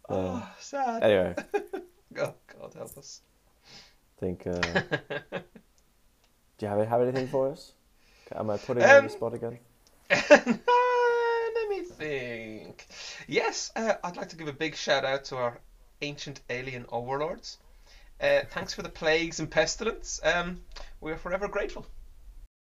Oh, 0.09 0.47
sad. 0.59 1.03
Anyway, 1.03 1.35
I 1.55 1.61
Oh, 2.19 2.33
God 2.59 2.73
help 2.73 2.97
us. 2.97 3.21
think. 4.19 4.47
Uh, 4.47 4.59
do 4.61 4.81
you 6.61 6.67
have, 6.67 6.87
have 6.87 7.01
anything 7.01 7.27
for 7.27 7.51
us? 7.51 7.73
Am 8.35 8.49
I 8.49 8.57
putting 8.57 8.81
you 8.83 8.89
on 8.89 9.03
the 9.03 9.03
Um, 9.03 9.09
spot 9.09 9.33
again? 9.35 9.59
Let 10.09 11.69
me 11.69 11.81
think. 11.83 12.87
Yes, 13.27 13.71
uh, 13.75 13.93
I'd 14.03 14.17
like 14.17 14.29
to 14.29 14.35
give 14.37 14.47
a 14.47 14.53
big 14.53 14.75
shout 14.75 15.05
out 15.05 15.25
to 15.25 15.35
our 15.37 15.59
ancient 16.01 16.39
alien 16.49 16.85
overlords. 16.89 17.57
Uh, 18.19 18.41
thanks 18.49 18.73
for 18.73 18.81
the 18.81 18.89
plagues 18.89 19.39
and 19.39 19.51
pestilence. 19.51 20.19
Um, 20.23 20.61
we 21.01 21.11
are 21.11 21.17
forever 21.17 21.47
grateful. 21.47 21.85